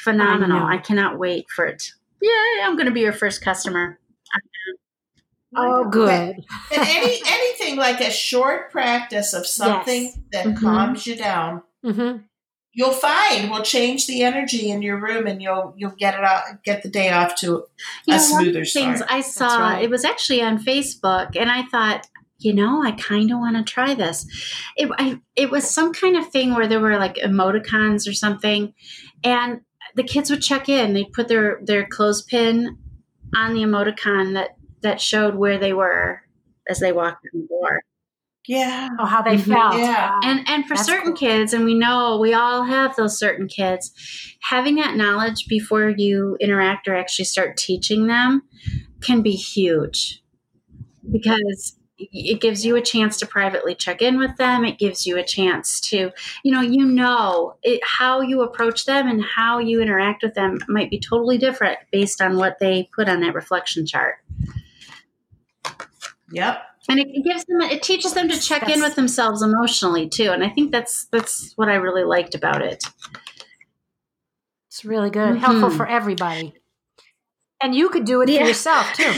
phenomenal. 0.04 0.62
I, 0.62 0.74
I 0.74 0.78
cannot 0.78 1.18
wait 1.18 1.46
for 1.50 1.66
it. 1.66 1.90
Yeah, 2.22 2.68
I'm 2.68 2.76
going 2.76 2.88
to 2.88 2.92
be 2.92 3.00
your 3.00 3.14
first 3.14 3.42
customer. 3.42 3.98
Oh, 5.56 5.90
good. 5.90 6.46
But 6.70 6.78
any 6.80 7.22
anything 7.26 7.78
like 7.78 8.02
a 8.02 8.12
short 8.12 8.72
practice 8.72 9.34
of 9.34 9.48
something 9.48 10.04
yes. 10.04 10.20
that 10.32 10.46
mm-hmm. 10.46 10.66
calms 10.66 11.08
you 11.08 11.16
down, 11.16 11.64
mm-hmm. 11.84 12.24
you'll 12.74 12.92
find 12.92 13.50
will 13.50 13.64
change 13.64 14.06
the 14.06 14.22
energy 14.22 14.70
in 14.70 14.82
your 14.82 15.02
room, 15.02 15.26
and 15.26 15.42
you'll 15.42 15.74
you'll 15.76 15.96
get 15.98 16.14
it 16.14 16.24
out, 16.24 16.64
get 16.64 16.84
the 16.84 16.90
day 16.90 17.10
off 17.10 17.36
to 17.38 17.48
you 17.48 17.66
a 18.08 18.12
know, 18.12 18.18
smoother 18.18 18.66
start. 18.66 18.98
Things 18.98 19.02
I 19.10 19.22
saw 19.22 19.58
right. 19.58 19.84
it 19.84 19.90
was 19.90 20.06
actually 20.06 20.42
on 20.42 20.64
Facebook, 20.64 21.36
and 21.36 21.50
I 21.50 21.64
thought, 21.64 22.08
you 22.38 22.54
know, 22.54 22.84
I 22.84 22.92
kind 22.92 23.32
of 23.32 23.40
want 23.40 23.58
to 23.58 23.64
try 23.64 23.96
this. 23.96 24.28
It 24.78 24.90
I, 25.00 25.20
it 25.36 25.50
was 25.50 25.68
some 25.68 25.94
kind 25.94 26.16
of 26.16 26.30
thing 26.30 26.54
where 26.54 26.68
there 26.68 26.80
were 26.80 26.98
like 26.98 27.16
emoticons 27.16 28.08
or 28.08 28.14
something, 28.14 28.74
and 29.24 29.62
the 29.96 30.04
kids 30.04 30.30
would 30.30 30.44
check 30.44 30.70
in. 30.70 30.94
They'd 30.94 31.12
put 31.12 31.28
their 31.28 31.60
their 31.64 31.88
clothespin 31.88 32.78
on 33.36 33.54
the 33.54 33.62
emoticon 33.62 34.34
that 34.36 34.59
that 34.82 35.02
showed 35.02 35.36
where 35.36 35.58
they 35.58 35.74
were 35.74 36.22
as 36.68 36.80
they 36.80 36.92
walked 36.92 37.26
in 37.34 37.42
the 37.42 37.48
door. 37.48 37.82
Yeah. 38.48 38.90
Oh, 39.00 39.06
how 39.06 39.22
they 39.22 39.36
mm-hmm. 39.36 39.52
felt. 39.52 39.76
Yeah. 39.76 40.20
And 40.24 40.48
and 40.48 40.66
for 40.66 40.76
That's 40.76 40.88
certain 40.88 41.14
cool. 41.14 41.18
kids, 41.18 41.54
and 41.54 41.66
we 41.66 41.76
know 41.76 42.18
we 42.20 42.34
all 42.34 42.64
have 42.64 42.96
those 42.96 43.20
certain 43.20 43.48
kids, 43.48 43.92
having 44.42 44.76
that 44.76 44.96
knowledge 44.96 45.48
before 45.48 45.90
you 45.90 46.36
interact 46.40 46.88
or 46.88 46.96
actually 46.96 47.26
start 47.26 47.58
teaching 47.58 48.08
them 48.08 48.44
can 49.02 49.22
be 49.22 49.34
huge. 49.34 50.24
Because 51.12 51.76
it 52.00 52.40
gives 52.40 52.66
you 52.66 52.76
a 52.76 52.82
chance 52.82 53.18
to 53.18 53.26
privately 53.26 53.76
check 53.76 54.02
in 54.02 54.18
with 54.18 54.36
them 54.38 54.64
it 54.64 54.80
gives 54.80 55.06
you 55.06 55.18
a 55.18 55.24
chance 55.24 55.82
to 55.82 56.12
you 56.44 56.52
know 56.52 56.62
you 56.62 56.86
know 56.86 57.56
it, 57.62 57.82
how 57.84 58.22
you 58.22 58.42
approach 58.42 58.86
them 58.86 59.08
and 59.08 59.22
how 59.22 59.60
you 59.60 59.82
interact 59.82 60.24
with 60.24 60.34
them 60.34 60.60
might 60.70 60.90
be 60.90 60.98
totally 60.98 61.38
different 61.38 61.78
based 61.92 62.22
on 62.22 62.38
what 62.38 62.58
they 62.60 62.88
put 62.96 63.10
on 63.10 63.20
that 63.20 63.36
reflection 63.36 63.86
chart 63.86 64.16
Yep. 66.32 66.62
And 66.88 67.00
it 67.00 67.24
gives 67.24 67.46
them 67.46 67.62
it 67.62 67.84
teaches 67.84 68.14
them 68.14 68.30
to 68.30 68.40
check 68.40 68.62
that's, 68.62 68.74
in 68.74 68.82
with 68.82 68.96
themselves 68.96 69.42
emotionally 69.42 70.08
too. 70.08 70.32
And 70.32 70.44
I 70.44 70.50
think 70.50 70.72
that's 70.72 71.06
that's 71.12 71.54
what 71.56 71.70
I 71.70 71.76
really 71.76 72.04
liked 72.04 72.36
about 72.36 72.62
it. 72.62 72.84
It's 74.68 74.86
really 74.86 75.10
good. 75.10 75.36
Mm-hmm. 75.36 75.44
Helpful 75.44 75.70
for 75.72 75.88
everybody. 75.88 76.54
And 77.62 77.76
you 77.76 77.90
could 77.90 78.06
do 78.06 78.22
it 78.22 78.30
yeah. 78.30 78.42
for 78.42 78.48
yourself 78.48 78.94
too. 78.94 79.04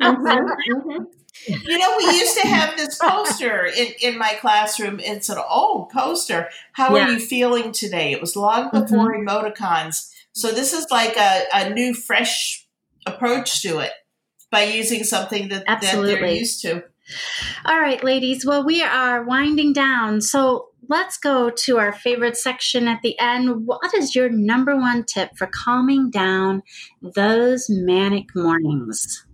mm-hmm. 0.00 1.04
You 1.46 1.78
know, 1.78 1.94
we 1.98 2.04
used 2.18 2.40
to 2.40 2.48
have 2.48 2.76
this 2.76 2.98
poster 2.98 3.66
in, 3.66 3.92
in 4.02 4.18
my 4.18 4.36
classroom. 4.40 4.98
It's 4.98 5.28
an 5.28 5.38
old 5.38 5.90
poster. 5.90 6.48
How 6.72 6.96
yeah. 6.96 7.06
are 7.06 7.12
you 7.12 7.18
feeling 7.20 7.70
today? 7.70 8.12
It 8.12 8.20
was 8.20 8.34
long 8.34 8.70
before 8.70 9.14
mm-hmm. 9.14 9.28
emoticons. 9.28 10.10
So 10.32 10.50
this 10.50 10.72
is 10.72 10.86
like 10.90 11.16
a, 11.16 11.44
a 11.54 11.70
new, 11.70 11.94
fresh 11.94 12.66
approach 13.06 13.62
to 13.62 13.78
it 13.78 13.92
by 14.50 14.64
using 14.64 15.04
something 15.04 15.48
that, 15.48 15.64
Absolutely. 15.66 16.14
that 16.14 16.20
they're 16.20 16.34
used 16.34 16.62
to. 16.62 16.84
All 17.64 17.80
right, 17.80 18.02
ladies. 18.02 18.44
Well, 18.44 18.64
we 18.64 18.82
are 18.82 19.22
winding 19.22 19.72
down. 19.72 20.20
So 20.20 20.68
let's 20.88 21.16
go 21.16 21.50
to 21.50 21.78
our 21.78 21.92
favorite 21.92 22.36
section 22.36 22.88
at 22.88 23.00
the 23.02 23.18
end. 23.18 23.66
What 23.66 23.94
is 23.94 24.14
your 24.14 24.28
number 24.28 24.76
one 24.76 25.04
tip 25.04 25.36
for 25.36 25.46
calming 25.46 26.10
down 26.10 26.62
those 27.02 27.68
manic 27.70 28.34
mornings? 28.34 29.24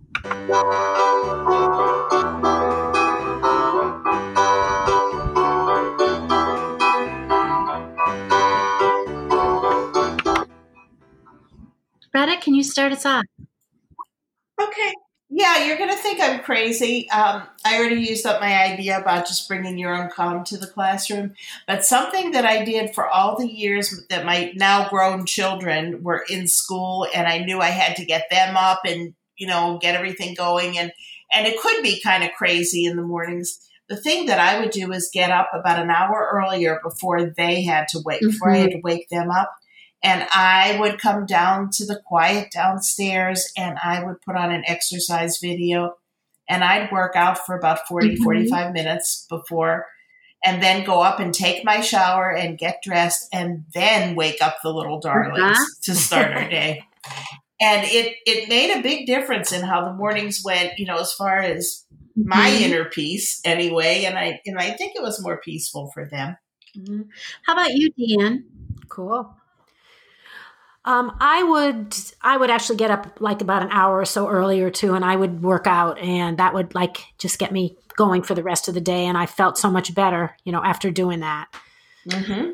Retta, 12.13 12.37
can 12.39 12.55
you 12.55 12.63
start 12.63 12.93
us 12.93 13.05
off? 13.05 13.25
Okay. 14.61 14.93
Yeah, 15.29 15.65
you're 15.65 15.77
going 15.77 15.89
to 15.89 15.95
think 15.95 16.19
I'm 16.21 16.41
crazy. 16.41 17.09
Um, 17.09 17.43
I 17.65 17.79
already 17.79 18.01
used 18.01 18.27
up 18.27 18.39
my 18.39 18.63
idea 18.63 18.99
about 18.99 19.25
just 19.25 19.47
bringing 19.47 19.77
your 19.77 19.95
own 19.95 20.09
calm 20.11 20.43
to 20.45 20.57
the 20.57 20.67
classroom. 20.67 21.33
But 21.65 21.83
something 21.83 22.31
that 22.31 22.45
I 22.45 22.63
did 22.63 22.93
for 22.93 23.07
all 23.07 23.35
the 23.35 23.51
years 23.51 24.05
that 24.09 24.25
my 24.25 24.51
now 24.55 24.87
grown 24.87 25.25
children 25.25 26.03
were 26.03 26.23
in 26.29 26.47
school, 26.47 27.07
and 27.13 27.27
I 27.27 27.39
knew 27.39 27.59
I 27.59 27.69
had 27.69 27.95
to 27.95 28.05
get 28.05 28.29
them 28.29 28.55
up 28.55 28.81
and 28.85 29.15
you 29.35 29.47
know 29.47 29.79
get 29.81 29.95
everything 29.95 30.35
going, 30.35 30.77
and 30.77 30.91
and 31.33 31.47
it 31.47 31.59
could 31.59 31.81
be 31.81 32.01
kind 32.01 32.23
of 32.23 32.29
crazy 32.37 32.85
in 32.85 32.95
the 32.95 33.01
mornings. 33.01 33.59
The 33.89 33.97
thing 33.97 34.27
that 34.27 34.39
I 34.39 34.59
would 34.59 34.71
do 34.71 34.91
is 34.91 35.09
get 35.11 35.31
up 35.31 35.49
about 35.53 35.81
an 35.81 35.89
hour 35.89 36.29
earlier 36.33 36.79
before 36.83 37.33
they 37.35 37.63
had 37.63 37.87
to 37.89 37.99
wake, 38.05 38.21
mm-hmm. 38.21 38.29
before 38.29 38.51
I 38.51 38.57
had 38.57 38.71
to 38.71 38.81
wake 38.83 39.07
them 39.09 39.31
up 39.31 39.51
and 40.03 40.27
I 40.33 40.77
would 40.79 40.99
come 40.99 41.25
down 41.25 41.69
to 41.73 41.85
the 41.85 41.99
quiet 42.05 42.51
downstairs 42.51 43.51
and 43.57 43.77
I 43.83 44.03
would 44.03 44.21
put 44.21 44.35
on 44.35 44.51
an 44.51 44.63
exercise 44.67 45.39
video 45.39 45.95
and 46.47 46.63
I'd 46.63 46.91
work 46.91 47.15
out 47.15 47.39
for 47.45 47.57
about 47.57 47.87
40, 47.87 48.09
mm-hmm. 48.15 48.23
45 48.23 48.73
minutes 48.73 49.25
before 49.29 49.87
and 50.45 50.61
then 50.61 50.85
go 50.85 51.01
up 51.01 51.19
and 51.19 51.33
take 51.33 51.65
my 51.65 51.81
shower 51.81 52.29
and 52.29 52.57
get 52.57 52.81
dressed 52.83 53.27
and 53.33 53.65
then 53.73 54.15
wake 54.15 54.41
up 54.41 54.57
the 54.63 54.71
little 54.71 54.99
darlings 54.99 55.57
uh-huh. 55.57 55.65
to 55.83 55.95
start 55.95 56.31
our 56.33 56.49
day. 56.49 56.83
And 57.59 57.85
it, 57.85 58.15
it 58.27 58.47
made 58.47 58.77
a 58.77 58.83
big 58.83 59.07
difference 59.07 59.51
in 59.51 59.63
how 59.63 59.85
the 59.85 59.93
mornings 59.93 60.41
went, 60.45 60.77
you 60.77 60.85
know, 60.85 60.97
as 60.97 61.13
far 61.13 61.39
as 61.39 61.85
my 62.15 62.49
mm-hmm. 62.49 62.63
inner 62.63 62.85
peace 62.85 63.41
anyway. 63.43 64.03
And 64.05 64.17
I, 64.17 64.39
and 64.45 64.59
I 64.59 64.71
think 64.71 64.95
it 64.95 65.01
was 65.01 65.21
more 65.21 65.37
peaceful 65.37 65.89
for 65.93 66.05
them. 66.05 66.37
Mm-hmm. 66.77 67.01
How 67.43 67.53
about 67.53 67.73
you, 67.73 67.91
Deanne? 67.93 68.43
Cool. 68.87 69.35
Um, 70.85 71.17
I 71.19 71.43
would 71.43 71.95
I 72.21 72.37
would 72.37 72.49
actually 72.49 72.77
get 72.77 72.91
up 72.91 73.19
like 73.19 73.41
about 73.41 73.63
an 73.63 73.69
hour 73.71 73.99
or 73.99 74.05
so 74.05 74.29
earlier 74.29 74.69
too, 74.69 74.93
and 74.93 75.03
I 75.03 75.15
would 75.15 75.41
work 75.41 75.67
out, 75.67 75.99
and 75.99 76.37
that 76.37 76.53
would 76.53 76.75
like 76.75 76.99
just 77.17 77.39
get 77.39 77.51
me 77.51 77.75
going 77.97 78.21
for 78.21 78.35
the 78.35 78.43
rest 78.43 78.67
of 78.67 78.73
the 78.73 78.81
day. 78.81 79.05
And 79.05 79.17
I 79.17 79.25
felt 79.25 79.57
so 79.57 79.71
much 79.71 79.95
better, 79.95 80.35
you 80.43 80.51
know, 80.51 80.63
after 80.63 80.91
doing 80.91 81.21
that. 81.21 81.47
Mm-hmm. 82.09 82.51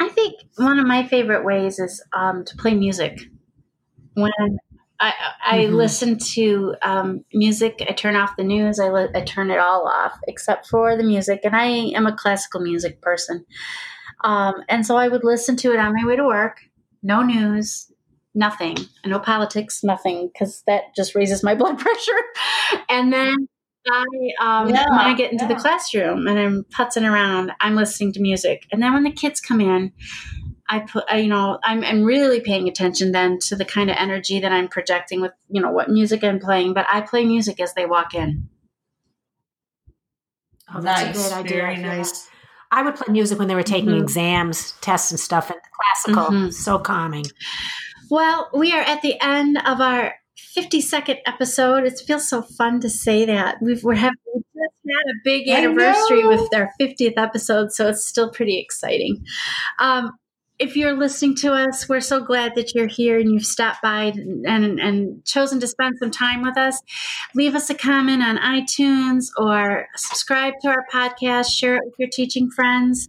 I 0.00 0.08
think 0.08 0.34
one 0.56 0.78
of 0.78 0.86
my 0.86 1.06
favorite 1.06 1.44
ways 1.44 1.78
is 1.78 2.02
um, 2.14 2.44
to 2.44 2.56
play 2.56 2.74
music. 2.74 3.20
When 4.14 4.30
I, 5.00 5.12
I 5.44 5.58
mm-hmm. 5.58 5.74
listen 5.74 6.18
to 6.18 6.74
um, 6.82 7.24
music. 7.34 7.84
I 7.86 7.92
turn 7.92 8.16
off 8.16 8.36
the 8.36 8.44
news. 8.44 8.78
I, 8.78 8.90
li- 8.90 9.10
I 9.14 9.20
turn 9.22 9.50
it 9.50 9.58
all 9.58 9.86
off 9.86 10.18
except 10.28 10.68
for 10.68 10.96
the 10.96 11.02
music. 11.02 11.40
And 11.44 11.54
I 11.54 11.66
am 11.66 12.06
a 12.06 12.16
classical 12.16 12.60
music 12.60 13.00
person. 13.02 13.44
Um, 14.22 14.54
and 14.68 14.86
so 14.86 14.96
I 14.96 15.08
would 15.08 15.24
listen 15.24 15.56
to 15.56 15.72
it 15.72 15.78
on 15.78 15.92
my 15.94 16.06
way 16.06 16.16
to 16.16 16.24
work. 16.24 16.60
No 17.04 17.22
news, 17.22 17.92
nothing, 18.34 18.76
no 19.06 19.20
politics, 19.20 19.84
nothing, 19.84 20.30
because 20.32 20.64
that 20.66 20.94
just 20.96 21.14
raises 21.14 21.44
my 21.44 21.54
blood 21.60 21.78
pressure. 21.78 22.20
and 22.88 23.12
then 23.12 23.48
I, 23.86 24.04
um, 24.40 24.68
yeah, 24.70 24.88
when 24.88 24.98
I 24.98 25.14
get 25.14 25.30
into 25.30 25.44
yeah. 25.44 25.54
the 25.54 25.60
classroom 25.60 26.26
and 26.26 26.38
I'm 26.38 26.64
putzing 26.64 27.08
around, 27.08 27.52
I'm 27.60 27.74
listening 27.74 28.12
to 28.14 28.20
music. 28.20 28.66
And 28.72 28.82
then 28.82 28.94
when 28.94 29.04
the 29.04 29.12
kids 29.12 29.40
come 29.40 29.60
in, 29.60 29.92
I 30.68 30.80
put, 30.80 31.04
I, 31.08 31.18
you 31.18 31.28
know, 31.28 31.58
I'm, 31.62 31.84
I'm 31.84 32.02
really 32.02 32.40
paying 32.40 32.66
attention 32.68 33.12
then 33.12 33.38
to 33.48 33.56
the 33.56 33.66
kind 33.66 33.90
of 33.90 33.96
energy 33.98 34.40
that 34.40 34.50
I'm 34.50 34.68
projecting 34.68 35.20
with, 35.20 35.32
you 35.50 35.60
know, 35.60 35.70
what 35.70 35.90
music 35.90 36.24
I'm 36.24 36.40
playing. 36.40 36.72
But 36.72 36.86
I 36.90 37.02
play 37.02 37.24
music 37.24 37.60
as 37.60 37.74
they 37.74 37.84
walk 37.84 38.14
in. 38.14 38.48
Oh, 40.74 40.80
that's 40.80 41.02
nice. 41.02 41.30
a 41.30 41.30
great 41.34 41.44
idea. 41.44 41.56
Very 41.58 41.76
nice. 41.76 42.28
I 42.70 42.82
would 42.82 42.96
play 42.96 43.12
music 43.12 43.38
when 43.38 43.48
they 43.48 43.54
were 43.54 43.62
taking 43.62 43.90
mm-hmm. 43.90 44.02
exams, 44.02 44.72
tests, 44.80 45.10
and 45.10 45.20
stuff, 45.20 45.50
and 45.50 45.60
classical. 45.72 46.34
Mm-hmm. 46.34 46.50
So 46.50 46.78
calming. 46.78 47.26
Well, 48.10 48.50
we 48.54 48.72
are 48.72 48.82
at 48.82 49.02
the 49.02 49.20
end 49.22 49.58
of 49.64 49.80
our 49.80 50.14
52nd 50.56 51.18
episode. 51.26 51.84
It 51.84 52.00
feels 52.06 52.28
so 52.28 52.42
fun 52.42 52.80
to 52.80 52.90
say 52.90 53.24
that. 53.24 53.56
We've, 53.60 53.82
we're 53.82 53.94
having 53.94 54.18
had 54.54 55.10
a 55.10 55.18
big 55.24 55.48
anniversary 55.48 56.26
with 56.26 56.52
our 56.54 56.70
50th 56.80 57.14
episode, 57.16 57.72
so 57.72 57.88
it's 57.88 58.06
still 58.06 58.30
pretty 58.30 58.58
exciting. 58.58 59.24
Um, 59.78 60.12
if 60.58 60.76
you're 60.76 60.96
listening 60.96 61.34
to 61.34 61.52
us, 61.52 61.88
we're 61.88 62.00
so 62.00 62.20
glad 62.20 62.54
that 62.54 62.74
you're 62.74 62.86
here 62.86 63.18
and 63.18 63.32
you've 63.32 63.46
stopped 63.46 63.82
by 63.82 64.04
and, 64.04 64.46
and, 64.46 64.78
and, 64.78 65.24
chosen 65.24 65.58
to 65.58 65.66
spend 65.66 65.98
some 65.98 66.12
time 66.12 66.42
with 66.42 66.56
us. 66.56 66.80
Leave 67.34 67.56
us 67.56 67.70
a 67.70 67.74
comment 67.74 68.22
on 68.22 68.36
iTunes 68.36 69.26
or 69.36 69.86
subscribe 69.96 70.54
to 70.62 70.68
our 70.68 70.84
podcast, 70.92 71.50
share 71.50 71.76
it 71.76 71.82
with 71.84 71.94
your 71.98 72.08
teaching 72.12 72.50
friends. 72.50 73.08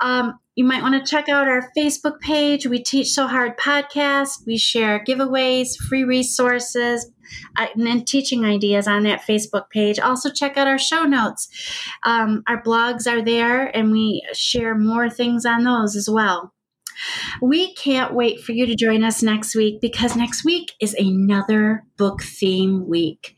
Um, 0.00 0.38
you 0.56 0.64
might 0.64 0.82
want 0.82 0.94
to 0.94 1.10
check 1.10 1.28
out 1.28 1.48
our 1.48 1.70
Facebook 1.76 2.20
page. 2.20 2.66
We 2.66 2.82
Teach 2.82 3.10
So 3.10 3.26
Hard 3.26 3.58
podcast. 3.58 4.46
We 4.46 4.56
share 4.56 5.04
giveaways, 5.04 5.76
free 5.76 6.04
resources, 6.04 7.10
uh, 7.56 7.66
and 7.76 8.06
teaching 8.06 8.44
ideas 8.44 8.88
on 8.88 9.04
that 9.04 9.22
Facebook 9.22 9.70
page. 9.70 9.98
Also, 9.98 10.30
check 10.30 10.56
out 10.56 10.66
our 10.66 10.78
show 10.78 11.04
notes. 11.04 11.48
Um, 12.04 12.42
our 12.46 12.62
blogs 12.62 13.06
are 13.10 13.22
there, 13.22 13.74
and 13.74 13.92
we 13.92 14.22
share 14.32 14.74
more 14.74 15.08
things 15.08 15.44
on 15.44 15.64
those 15.64 15.94
as 15.94 16.08
well. 16.10 16.52
We 17.40 17.74
can't 17.74 18.14
wait 18.14 18.40
for 18.40 18.52
you 18.52 18.66
to 18.66 18.74
join 18.74 19.04
us 19.04 19.22
next 19.22 19.54
week 19.54 19.80
because 19.80 20.16
next 20.16 20.44
week 20.44 20.72
is 20.80 20.94
another 20.94 21.84
book 21.96 22.22
theme 22.22 22.88
week. 22.88 23.36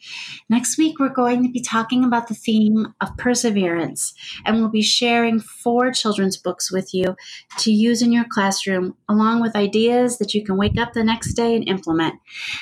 Next 0.48 0.78
week, 0.78 0.98
we're 0.98 1.08
going 1.08 1.42
to 1.44 1.50
be 1.50 1.60
talking 1.60 2.04
about 2.04 2.28
the 2.28 2.34
theme 2.34 2.94
of 3.00 3.16
perseverance, 3.16 4.14
and 4.44 4.56
we'll 4.56 4.70
be 4.70 4.82
sharing 4.82 5.40
four 5.40 5.92
children's 5.92 6.36
books 6.36 6.70
with 6.72 6.92
you 6.94 7.16
to 7.58 7.70
use 7.70 8.02
in 8.02 8.12
your 8.12 8.26
classroom, 8.30 8.96
along 9.08 9.40
with 9.40 9.56
ideas 9.56 10.18
that 10.18 10.34
you 10.34 10.44
can 10.44 10.56
wake 10.56 10.78
up 10.78 10.92
the 10.92 11.04
next 11.04 11.34
day 11.34 11.54
and 11.54 11.68
implement. 11.68 12.14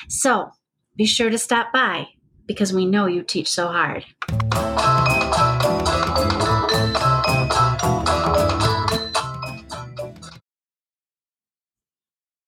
So 0.07 0.51
be 0.95 1.05
sure 1.05 1.29
to 1.29 1.37
stop 1.37 1.71
by 1.73 2.07
because 2.45 2.73
we 2.73 2.85
know 2.85 3.05
you 3.05 3.23
teach 3.23 3.49
so 3.49 3.67
hard. 3.67 4.05